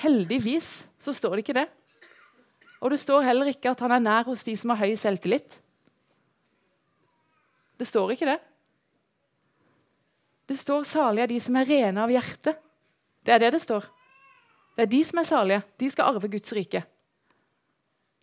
Heldigvis 0.00 0.86
så 0.98 1.12
står 1.12 1.36
det 1.36 1.38
ikke 1.44 1.60
det. 1.60 1.68
Og 2.80 2.90
det 2.90 3.00
står 3.00 3.20
heller 3.22 3.46
ikke 3.46 3.70
at 3.70 3.80
han 3.80 3.92
er 3.92 4.00
nær 4.00 4.24
hos 4.24 4.42
de 4.42 4.56
som 4.56 4.70
har 4.70 4.86
høy 4.86 4.96
selvtillit. 4.96 5.60
Det 7.78 7.86
står 7.86 8.12
ikke 8.12 8.26
det. 8.26 8.40
Det 10.48 10.58
står 10.58 10.84
'salige 10.84 11.22
er 11.22 11.26
de 11.26 11.40
som 11.40 11.56
er 11.56 11.64
rene 11.64 12.00
av 12.00 12.10
hjerte'. 12.10 12.56
Det 13.24 13.34
er 13.34 13.38
det 13.38 13.52
det 13.52 13.62
står. 13.62 13.84
Det 14.76 14.82
er 14.82 14.90
de 14.96 15.04
som 15.04 15.18
er 15.18 15.22
salige. 15.22 15.62
De 15.78 15.90
skal 15.90 16.04
arve 16.04 16.28
Guds 16.28 16.52
rike. 16.52 16.84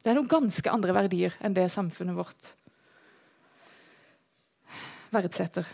Det 0.03 0.10
er 0.12 0.15
noen 0.15 0.27
ganske 0.27 0.71
andre 0.71 0.93
verdier 0.93 1.34
enn 1.41 1.53
det 1.53 1.71
samfunnet 1.71 2.15
vårt 2.15 2.56
verdsetter. 5.12 5.65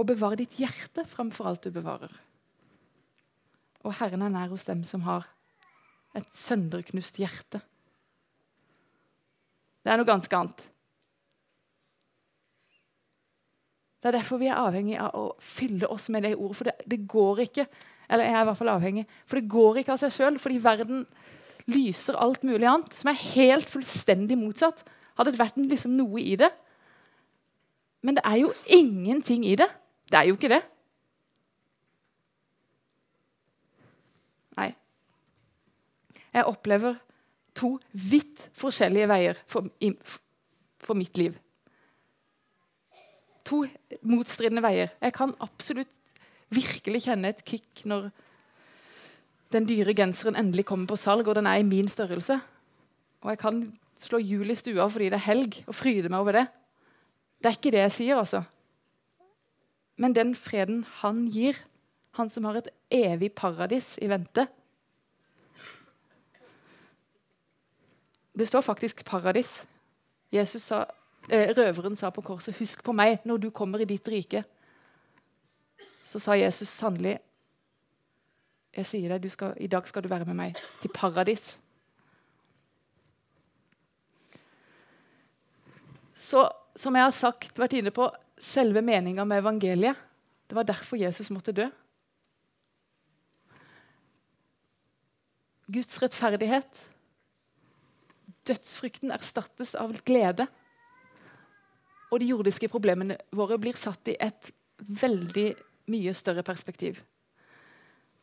Og 0.00 0.08
bevar 0.08 0.38
ditt 0.40 0.56
hjerte 0.56 1.04
framfor 1.08 1.50
alt 1.50 1.66
du 1.66 1.74
bevarer. 1.74 2.12
Og 3.84 3.92
Herren 4.00 4.24
er 4.24 4.32
nær 4.32 4.52
hos 4.52 4.64
dem 4.68 4.82
som 4.88 5.04
har 5.04 5.28
et 6.16 6.26
sønderknust 6.34 7.20
hjerte. 7.20 7.60
Det 9.80 9.92
er 9.92 10.00
noe 10.00 10.08
ganske 10.08 10.36
annet. 10.36 10.66
Det 14.00 14.08
er 14.08 14.16
derfor 14.16 14.40
vi 14.40 14.48
er 14.48 14.60
avhengig 14.60 14.96
av 15.00 15.16
å 15.16 15.24
fylle 15.44 15.88
oss 15.92 16.08
med 16.12 16.24
det 16.24 16.34
ordet. 16.38 16.56
For 16.56 16.68
det, 16.70 16.76
det, 16.88 17.02
går 17.08 17.44
ikke 17.44 17.66
eller 18.10 18.26
jeg 18.26 18.34
er 18.34 18.42
i 18.42 18.46
hvert 18.48 18.58
fall 18.58 18.72
avhengig, 18.72 19.04
for 19.28 19.38
det 19.38 19.50
går 19.52 19.76
ikke 19.80 19.94
av 19.94 20.00
seg 20.02 20.14
sjøl. 20.14 20.38
Fordi 20.42 20.56
verden 20.64 21.04
lyser 21.70 22.18
alt 22.18 22.42
mulig 22.46 22.66
annet, 22.66 22.96
som 22.96 23.12
er 23.12 23.20
helt 23.36 23.70
fullstendig 23.70 24.38
motsatt. 24.40 24.82
Hadde 25.20 25.34
det 25.34 25.40
vært 25.40 25.60
liksom 25.60 25.94
noe 25.98 26.22
i 26.22 26.34
det. 26.40 26.50
Men 28.02 28.16
det 28.16 28.24
er 28.26 28.40
jo 28.42 28.50
ingenting 28.72 29.44
i 29.46 29.54
det. 29.60 29.68
Det 30.10 30.18
er 30.18 30.28
jo 30.28 30.38
ikke 30.38 30.50
det. 30.50 30.62
Nei. 34.58 34.72
Jeg 36.34 36.48
opplever 36.50 36.98
to 37.54 37.76
vidt 37.92 38.48
forskjellige 38.58 39.08
veier 39.10 39.38
for, 39.50 39.70
for 40.82 40.98
mitt 40.98 41.18
liv 41.18 41.38
to 43.50 43.64
motstridende 44.06 44.62
veier. 44.64 44.92
Jeg 45.02 45.14
kan 45.16 45.34
absolutt 45.42 45.90
virkelig 46.50 47.04
kjenne 47.06 47.32
et 47.32 47.44
kick 47.46 47.84
når 47.88 48.10
den 49.54 49.66
dyre 49.66 49.94
genseren 49.98 50.38
endelig 50.38 50.68
kommer 50.68 50.90
på 50.90 50.98
salg, 51.00 51.26
og 51.26 51.38
den 51.38 51.48
er 51.50 51.60
i 51.60 51.66
min 51.66 51.90
størrelse. 51.90 52.38
Og 53.24 53.32
jeg 53.32 53.40
kan 53.42 53.64
slå 54.00 54.20
hjul 54.22 54.52
i 54.52 54.58
stua 54.58 54.86
fordi 54.90 55.10
det 55.10 55.18
er 55.18 55.26
helg, 55.26 55.60
og 55.66 55.76
fryde 55.76 56.10
meg 56.10 56.22
over 56.22 56.38
det. 56.38 56.46
Det 57.40 57.50
er 57.50 57.58
ikke 57.58 57.74
det 57.74 57.84
jeg 57.86 57.96
sier, 57.96 58.20
altså. 58.20 58.44
Men 60.00 60.16
den 60.16 60.32
freden 60.34 60.84
han 61.02 61.26
gir, 61.28 61.58
han 62.16 62.30
som 62.32 62.48
har 62.48 62.56
et 62.58 62.72
evig 62.90 63.34
paradis 63.36 63.98
i 64.00 64.08
vente 64.10 64.48
Det 68.40 68.46
står 68.48 68.60
faktisk 68.60 69.02
'paradis'. 69.04 69.66
Jesus 70.32 70.62
sa 70.62 70.84
eh, 71.30 71.52
røveren 71.56 71.96
sa 71.96 72.10
på 72.10 72.20
korset, 72.20 72.54
'Husk 72.54 72.84
på 72.84 72.92
meg 72.92 73.18
når 73.24 73.36
du 73.36 73.50
kommer 73.50 73.78
i 73.78 73.84
ditt 73.84 74.08
rike'. 74.08 74.42
Så 76.04 76.18
sa 76.18 76.32
Jesus 76.32 76.68
sannelig, 76.68 77.18
'Jeg 78.76 78.86
sier 78.86 79.18
deg, 79.18 79.32
skal, 79.32 79.54
i 79.56 79.66
dag 79.66 79.88
skal 79.88 80.02
du 80.02 80.08
være 80.08 80.24
med 80.24 80.34
meg 80.34 80.56
til 80.80 80.90
paradis'. 80.98 81.58
Så 86.14 86.48
som 86.76 86.96
jeg 86.96 87.04
har 87.04 87.10
sagt, 87.10 87.58
vært 87.58 87.72
inne 87.72 87.90
på, 87.90 88.10
selve 88.40 88.82
meninga 88.82 89.24
med 89.24 89.42
evangeliet 89.42 90.06
Det 90.48 90.56
var 90.56 90.66
derfor 90.66 90.98
Jesus 90.98 91.30
måtte 91.30 91.52
dø. 91.54 91.68
Guds 95.70 96.00
rettferdighet. 96.02 96.88
Dødsfrykten 98.48 99.12
erstattes 99.14 99.76
av 99.78 99.94
glede 100.02 100.48
og 102.10 102.18
de 102.18 102.30
jordiske 102.32 102.68
problemene 102.70 103.18
våre 103.30 103.58
blir 103.62 103.78
satt 103.78 104.10
i 104.10 104.16
et 104.18 104.50
veldig 104.80 105.52
mye 105.90 106.14
større 106.16 106.42
perspektiv. 106.46 106.98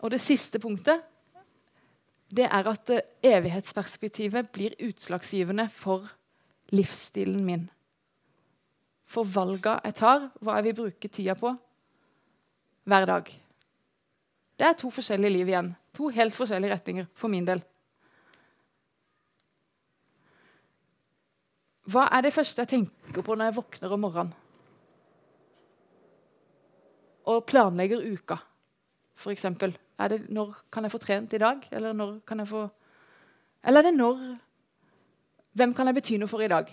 Og 0.04 0.12
det 0.12 0.20
siste 0.22 0.60
punktet 0.60 1.06
det 2.28 2.50
er 2.52 2.68
at 2.68 2.92
eh, 2.92 3.06
evighetsperspektivet 3.24 4.50
blir 4.52 4.76
utslagsgivende 4.84 5.70
for 5.72 6.10
livsstilen 6.76 7.46
min. 7.46 7.70
For 9.08 9.28
valga 9.28 9.78
jeg 9.86 9.96
tar, 10.02 10.30
hva 10.44 10.58
jeg 10.60 10.70
vil 10.70 10.80
bruke 10.82 11.10
tida 11.10 11.36
på 11.40 11.54
hver 12.88 13.08
dag. 13.08 13.30
Det 14.58 14.66
er 14.66 14.78
to 14.80 14.90
forskjellige 14.92 15.34
liv 15.34 15.50
igjen. 15.52 15.74
To 15.96 16.10
helt 16.14 16.36
forskjellige 16.36 16.74
retninger 16.74 17.08
for 17.16 17.32
min 17.32 17.46
del. 17.48 17.62
Hva 21.88 22.08
er 22.12 22.26
det 22.26 22.34
første 22.36 22.64
jeg 22.64 22.72
tenker 22.74 23.24
på 23.24 23.36
når 23.36 23.50
jeg 23.50 23.58
våkner 23.62 23.94
om 23.96 24.04
morgenen? 24.04 24.34
Og 27.28 27.44
planlegger 27.48 28.04
uka, 28.08 28.38
f.eks. 29.20 29.46
Er 29.98 30.12
det 30.12 30.20
når 30.32 30.56
kan 30.72 30.84
jeg 30.84 30.94
få 30.94 31.00
trent 31.04 31.34
i 31.34 31.40
dag? 31.42 31.64
Eller 31.72 31.96
når 31.96 32.20
kan 32.28 32.40
jeg 32.40 32.48
få 32.48 32.68
Eller 33.64 33.80
er 33.80 33.90
det 33.90 33.98
når 33.98 34.20
Hvem 35.58 35.74
kan 35.74 35.88
jeg 35.88 35.96
bety 35.96 36.18
noe 36.22 36.30
for 36.30 36.44
i 36.46 36.48
dag? 36.48 36.70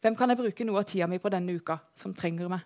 Hvem 0.00 0.16
kan 0.16 0.32
jeg 0.32 0.40
bruke 0.40 0.64
noe 0.64 0.80
av 0.80 0.88
tida 0.88 1.08
mi 1.10 1.20
på 1.20 1.32
denne 1.32 1.54
uka 1.56 1.76
som 1.98 2.14
trenger 2.16 2.48
meg? 2.52 2.64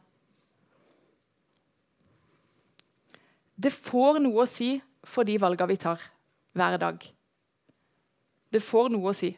Det 3.54 3.72
får 3.74 4.20
noe 4.22 4.44
å 4.44 4.50
si 4.50 4.76
for 5.06 5.26
de 5.26 5.36
valgene 5.38 5.70
vi 5.70 5.80
tar 5.82 6.02
hver 6.54 6.78
dag. 6.78 7.04
Det 8.54 8.62
får 8.62 8.90
noe 8.94 9.10
å 9.10 9.16
si. 9.16 9.32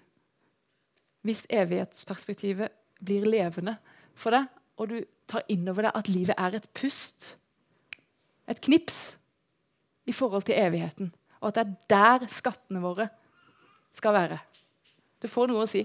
Hvis 1.27 1.45
evighetsperspektivet 1.51 2.73
blir 3.05 3.27
levende 3.29 3.77
for 4.17 4.37
deg, 4.37 4.49
og 4.77 4.93
du 4.93 4.99
tar 5.29 5.45
inn 5.53 5.69
over 5.69 5.89
deg 5.89 5.97
at 5.99 6.11
livet 6.13 6.37
er 6.39 6.59
et 6.59 6.69
pust, 6.77 7.35
et 8.47 8.61
knips, 8.63 9.17
i 10.07 10.15
forhold 10.15 10.45
til 10.47 10.55
evigheten, 10.55 11.09
og 11.41 11.49
at 11.49 11.57
det 11.57 11.65
er 11.65 11.73
der 11.91 12.29
skattene 12.31 12.79
våre 12.79 13.09
skal 13.91 14.15
være. 14.15 14.39
Det 15.19 15.31
får 15.33 15.51
noe 15.51 15.65
å 15.65 15.71
si. 15.71 15.83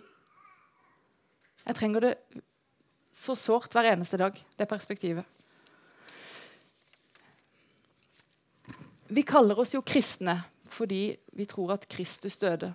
Jeg 1.65 1.78
trenger 1.78 2.06
det 2.06 2.15
så 3.13 3.36
sårt 3.36 3.74
hver 3.76 3.91
eneste 3.91 4.17
dag, 4.17 4.38
det 4.58 4.67
perspektivet. 4.69 5.26
Vi 9.12 9.24
kaller 9.28 9.60
oss 9.60 9.76
jo 9.76 9.84
kristne 9.84 10.39
fordi 10.71 11.17
vi 11.36 11.45
tror 11.45 11.74
at 11.76 11.88
Kristus 11.91 12.38
døde, 12.39 12.69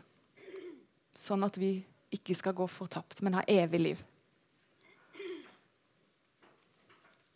sånn 1.17 1.47
at 1.47 1.57
vi 1.57 1.79
ikke 2.13 2.35
skal 2.37 2.53
gå 2.57 2.67
fortapt, 2.69 3.23
men 3.25 3.39
ha 3.39 3.45
evig 3.49 3.81
liv. 3.81 4.03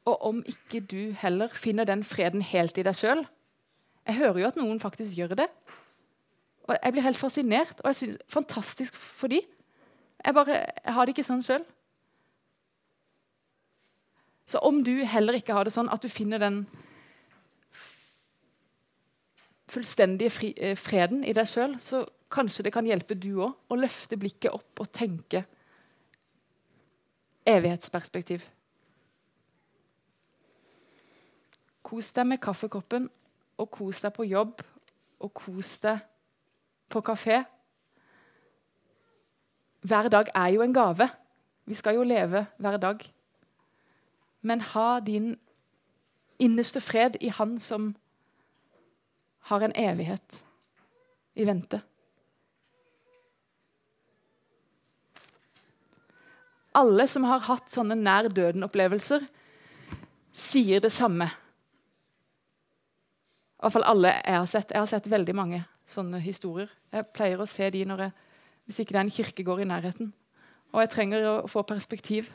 Og 0.04 0.26
om 0.28 0.42
ikke 0.48 0.82
du 0.84 1.14
heller 1.16 1.52
finner 1.56 1.88
den 1.88 2.04
freden 2.04 2.44
helt 2.44 2.78
i 2.80 2.84
deg 2.86 2.96
sjøl 2.96 3.20
Jeg 4.08 4.16
hører 4.16 4.38
jo 4.40 4.46
at 4.48 4.56
noen 4.58 4.80
faktisk 4.80 5.12
gjør 5.16 5.36
det. 5.42 5.48
Og 6.68 6.76
Jeg 6.76 6.92
blir 6.92 7.04
helt 7.04 7.20
fascinert, 7.20 7.80
og 7.80 7.90
jeg 7.90 7.96
synes 7.96 8.18
fantastisk 8.28 8.96
for 8.96 9.32
de. 9.32 9.40
Jeg, 10.24 10.34
bare, 10.36 10.56
jeg 10.84 10.94
har 10.94 11.06
det 11.06 11.14
ikke 11.14 11.26
sånn 11.26 11.44
sjøl. 11.44 11.64
Så 14.50 14.60
om 14.66 14.82
du 14.84 14.92
heller 15.06 15.38
ikke 15.38 15.54
har 15.54 15.64
det 15.64 15.74
sånn 15.74 15.90
at 15.92 16.02
du 16.02 16.10
finner 16.10 16.42
den 16.42 16.64
fullstendige 19.70 20.32
fri, 20.34 20.50
eh, 20.58 20.76
freden 20.76 21.22
i 21.24 21.34
deg 21.36 21.46
sjøl, 21.46 21.76
så 21.78 22.02
kanskje 22.30 22.66
det 22.66 22.72
kan 22.74 22.86
hjelpe 22.86 23.14
du 23.14 23.32
òg 23.44 23.70
å 23.70 23.78
løfte 23.78 24.18
blikket 24.18 24.50
opp 24.54 24.82
og 24.82 24.90
tenke 24.92 25.44
evighetsperspektiv. 27.46 28.44
Kos 31.86 32.10
deg 32.14 32.26
med 32.26 32.42
kaffekoppen, 32.42 33.08
og 33.60 33.70
kos 33.70 34.00
deg 34.02 34.14
på 34.16 34.26
jobb, 34.28 34.60
og 35.20 35.32
kos 35.36 35.78
deg 35.82 36.04
på 36.90 37.02
kafé. 37.04 37.42
Hver 39.80 40.08
dag 40.12 40.28
er 40.34 40.48
jo 40.54 40.62
en 40.62 40.74
gave. 40.74 41.08
Vi 41.64 41.74
skal 41.74 41.94
jo 41.94 42.02
leve 42.04 42.46
hver 42.58 42.76
dag. 42.76 43.04
Men 44.42 44.60
ha 44.60 45.00
din 45.00 45.38
innerste 46.38 46.80
fred 46.80 47.16
i 47.20 47.28
Han 47.28 47.58
som 47.60 47.94
har 49.50 49.60
en 49.60 49.76
evighet 49.76 50.44
i 51.34 51.44
vente. 51.44 51.80
Alle 56.72 57.06
som 57.08 57.24
har 57.26 57.42
hatt 57.48 57.72
sånne 57.72 57.96
nær 57.98 58.28
døden-opplevelser, 58.30 59.24
sier 60.32 60.80
det 60.80 60.92
samme. 60.94 61.26
I 63.58 63.64
hvert 63.64 63.74
fall 63.74 63.88
alle 63.90 64.12
jeg 64.14 64.36
har 64.38 64.46
sett. 64.48 64.70
Jeg 64.70 64.80
har 64.80 64.88
sett 64.88 65.10
veldig 65.10 65.34
mange 65.36 65.64
sånne 65.90 66.20
historier. 66.22 66.70
Jeg 66.94 67.10
pleier 67.12 67.42
å 67.42 67.48
se 67.50 67.66
de 67.74 67.82
når 67.88 68.06
jeg, 68.06 68.12
hvis 68.70 68.84
ikke 68.84 68.94
det 68.94 69.00
er 69.00 69.06
en 69.08 69.16
kirkegård 69.16 69.64
i 69.64 69.66
nærheten. 69.66 70.12
Og 70.70 70.84
jeg 70.84 70.92
trenger 70.92 71.24
å 71.26 71.50
få 71.50 71.64
perspektiv. 71.66 72.28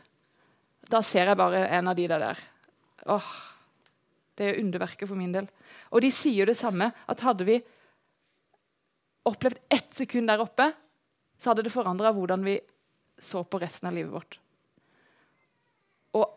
Da 0.92 1.00
ser 1.00 1.32
jeg 1.32 1.40
bare 1.40 1.62
en 1.78 1.88
av 1.88 1.96
de 1.96 2.10
der. 2.12 2.42
Åh, 3.08 3.30
det 4.36 4.50
er 4.50 4.60
underverket 4.60 5.08
for 5.08 5.16
min 5.16 5.32
del. 5.32 5.48
Og 5.96 6.04
de 6.04 6.12
sier 6.12 6.50
det 6.50 6.58
samme, 6.60 6.90
at 6.92 7.24
hadde 7.24 7.48
vi 7.48 7.62
opplevd 9.26 9.64
ett 9.72 9.96
sekund 9.96 10.28
der 10.28 10.44
oppe, 10.44 10.74
så 11.40 11.54
hadde 11.54 11.64
det 11.66 11.74
forandra 11.74 12.12
hvordan 12.12 12.44
vi 12.44 12.60
så 13.16 13.46
på 13.48 13.62
resten 13.64 13.88
av 13.88 13.96
livet 13.96 14.12
vårt. 14.12 14.40
Og 16.20 16.28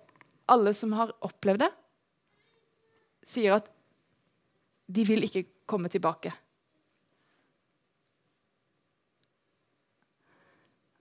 alle 0.54 0.72
som 0.78 0.94
har 0.94 1.11
opplevd 1.26 1.66
det, 1.66 1.72
sier 3.26 3.58
at 3.58 3.66
de 4.87 5.04
vil 5.04 5.26
ikke 5.26 5.48
komme 5.68 5.90
tilbake. 5.90 6.30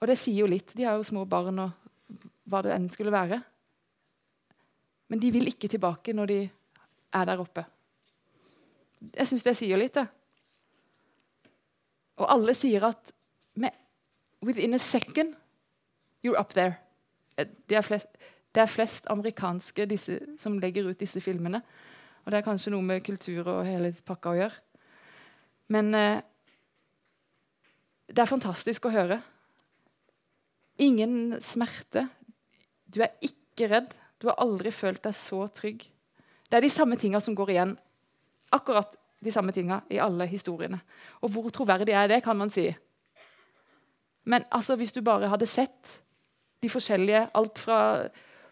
Og 0.02 0.10
det 0.10 0.18
sier 0.20 0.44
jo 0.44 0.50
litt. 0.50 0.76
De 0.78 0.86
har 0.86 0.98
jo 0.98 1.06
små 1.08 1.26
barn 1.30 1.64
og 1.64 2.14
hva 2.48 2.62
det 2.66 2.74
enn 2.76 2.90
skulle 2.92 3.14
være. 3.14 3.40
Men 5.08 5.22
de 5.24 5.32
vil 5.34 5.50
ikke 5.50 5.70
tilbake 5.72 6.14
når 6.16 6.32
de 6.32 6.40
er 7.16 7.28
der 7.30 7.42
oppe. 7.42 7.64
Jeg 9.14 9.30
syns 9.30 9.46
det 9.46 9.56
sier 9.58 9.80
litt, 9.80 9.98
det. 9.98 10.08
Og 12.18 12.26
alle 12.34 12.54
sier 12.58 12.88
at 12.88 13.14
med, 13.62 13.74
within 14.42 14.74
a 14.74 14.82
second 14.82 15.36
you're 16.26 16.40
up 16.40 16.54
there. 16.54 16.78
Det 17.38 17.78
er 17.78 17.86
flest, 17.86 18.10
det 18.56 18.64
er 18.64 18.72
flest 18.72 19.06
amerikanske 19.14 19.86
disse, 19.86 20.20
som 20.42 20.58
legger 20.60 20.90
ut 20.90 21.00
disse 21.00 21.22
filmene. 21.22 21.62
Og 22.26 22.32
det 22.34 22.40
er 22.40 22.48
kanskje 22.48 22.74
noe 22.74 22.84
med 22.84 23.06
kultur 23.06 23.46
og 23.46 23.66
hele 23.68 23.94
pakka 24.06 24.34
å 24.34 24.40
gjøre. 24.40 24.64
Men 25.72 25.94
eh, 25.96 26.24
det 28.10 28.24
er 28.24 28.30
fantastisk 28.30 28.88
å 28.88 28.92
høre. 28.92 29.22
Ingen 30.78 31.38
smerte. 31.42 32.08
Du 32.86 33.02
er 33.02 33.16
ikke 33.26 33.70
redd. 33.72 33.94
Du 34.22 34.30
har 34.30 34.40
aldri 34.42 34.72
følt 34.74 35.04
deg 35.06 35.16
så 35.18 35.46
trygg. 35.54 35.84
Det 36.48 36.58
er 36.58 36.64
de 36.64 36.72
samme 36.72 36.98
tinga 37.00 37.22
som 37.24 37.36
går 37.38 37.54
igjen. 37.54 37.76
Akkurat 38.56 38.96
de 39.24 39.34
samme 39.34 39.54
tinga 39.54 39.82
i 39.90 40.00
alle 40.02 40.28
historiene. 40.30 40.80
Og 41.22 41.34
hvor 41.34 41.50
troverdig 41.54 41.96
er 41.98 42.10
det, 42.12 42.22
kan 42.24 42.38
man 42.38 42.54
si. 42.54 42.70
Men 44.28 44.46
altså, 44.52 44.76
hvis 44.76 44.94
du 44.94 45.02
bare 45.02 45.30
hadde 45.32 45.50
sett 45.50 46.02
de 46.62 46.70
forskjellige 46.70 47.28
Alt 47.38 47.60
fra 47.62 47.80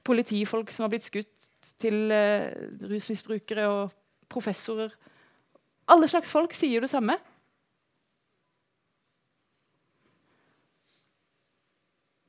politifolk 0.05 0.69
som 0.71 0.85
har 0.85 0.93
blitt 0.93 1.07
skutt, 1.07 1.31
til 1.81 2.11
uh, 2.13 2.53
rusmisbrukere 2.85 3.63
og 3.65 3.93
professorer 4.29 4.91
Alle 5.89 6.07
slags 6.07 6.29
folk 6.29 6.53
sier 6.53 6.81
det 6.81 6.91
samme. 6.91 7.17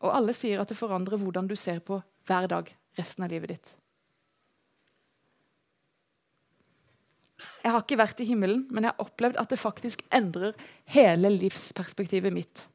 Og 0.05 0.13
alle 0.13 0.35
sier 0.37 0.61
at 0.61 0.69
det 0.71 0.79
forandrer 0.79 1.21
hvordan 1.21 1.49
du 1.49 1.57
ser 1.57 1.81
på 1.85 2.01
hver 2.29 2.49
dag 2.51 2.71
resten 2.99 3.25
av 3.25 3.33
livet 3.33 3.55
ditt. 3.55 3.75
Jeg 7.67 7.75
har 7.75 7.83
ikke 7.83 7.99
vært 7.99 8.21
i 8.23 8.29
himmelen, 8.29 8.63
men 8.71 8.87
jeg 8.87 8.95
har 8.95 9.07
opplevd 9.09 9.39
at 9.41 9.51
det 9.51 9.59
faktisk 9.61 10.05
endrer 10.15 10.55
hele 10.95 11.33
livsperspektivet 11.35 12.33
mitt. 12.33 12.69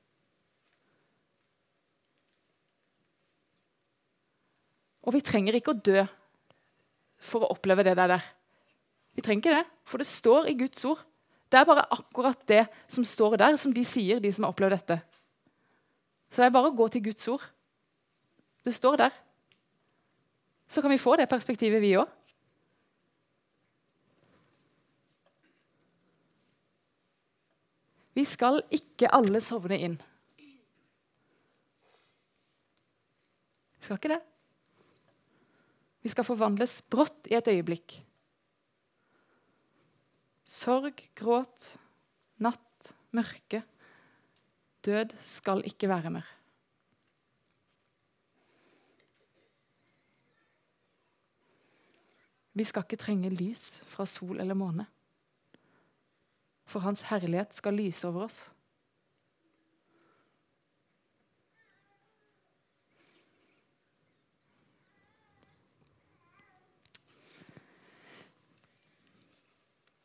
Og 5.02 5.16
vi 5.16 5.24
trenger 5.26 5.58
ikke 5.58 5.74
å 5.74 5.82
dø 5.82 6.04
for 7.22 7.46
å 7.46 7.54
oppleve 7.56 7.86
det 7.88 7.96
der. 7.98 8.18
Vi 9.16 9.24
trenger 9.24 9.42
ikke 9.42 9.56
det, 9.62 9.64
for 9.88 10.02
det 10.02 10.10
står 10.10 10.52
i 10.52 10.58
Guds 10.60 10.84
ord. 10.90 11.02
Det 11.52 11.60
er 11.60 11.68
bare 11.68 11.88
akkurat 11.92 12.44
det 12.48 12.66
som 12.92 13.06
står 13.08 13.40
der, 13.42 13.58
som 13.60 13.74
de 13.76 13.84
sier, 13.88 14.22
de 14.24 14.32
som 14.32 14.46
har 14.46 14.54
opplevd 14.54 14.78
dette. 14.78 15.00
Så 16.32 16.40
det 16.40 16.48
er 16.48 16.56
bare 16.56 16.72
å 16.72 16.76
gå 16.76 16.88
til 16.94 17.04
Guds 17.10 17.28
ord. 17.28 17.44
Det 18.64 18.74
står 18.74 19.04
der. 19.04 19.14
Så 20.72 20.82
kan 20.82 20.94
vi 20.94 21.02
få 21.02 21.18
det 21.20 21.28
perspektivet, 21.28 21.82
vi 21.84 21.98
òg. 22.00 22.08
Vi 28.16 28.24
skal 28.28 28.62
ikke 28.72 29.10
alle 29.12 29.42
sovne 29.44 29.78
inn. 29.80 29.98
Vi 33.80 33.88
skal 33.88 33.98
ikke 34.00 34.14
det. 34.14 34.22
Vi 36.02 36.12
skal 36.12 36.28
forvandles 36.28 36.80
brått 36.92 37.28
i 37.32 37.36
et 37.38 37.48
øyeblikk. 37.52 37.98
Sorg, 40.48 41.00
gråt, 41.18 41.76
natt, 42.42 42.94
mørke. 43.16 43.64
Død 44.86 45.16
skal 45.22 45.62
ikke 45.66 45.90
være 45.90 46.10
mer. 46.10 46.28
Vi 52.54 52.64
skal 52.64 52.84
ikke 52.84 53.00
trenge 53.00 53.30
lys 53.30 53.82
fra 53.88 54.06
sol 54.06 54.40
eller 54.40 54.54
måne, 54.54 54.86
for 56.66 56.80
Hans 56.80 57.02
herlighet 57.02 57.56
skal 57.56 57.74
lyse 57.74 58.08
over 58.08 58.24
oss. 58.24 58.50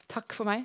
Takk 0.08 0.32
for 0.32 0.48
meg. 0.48 0.64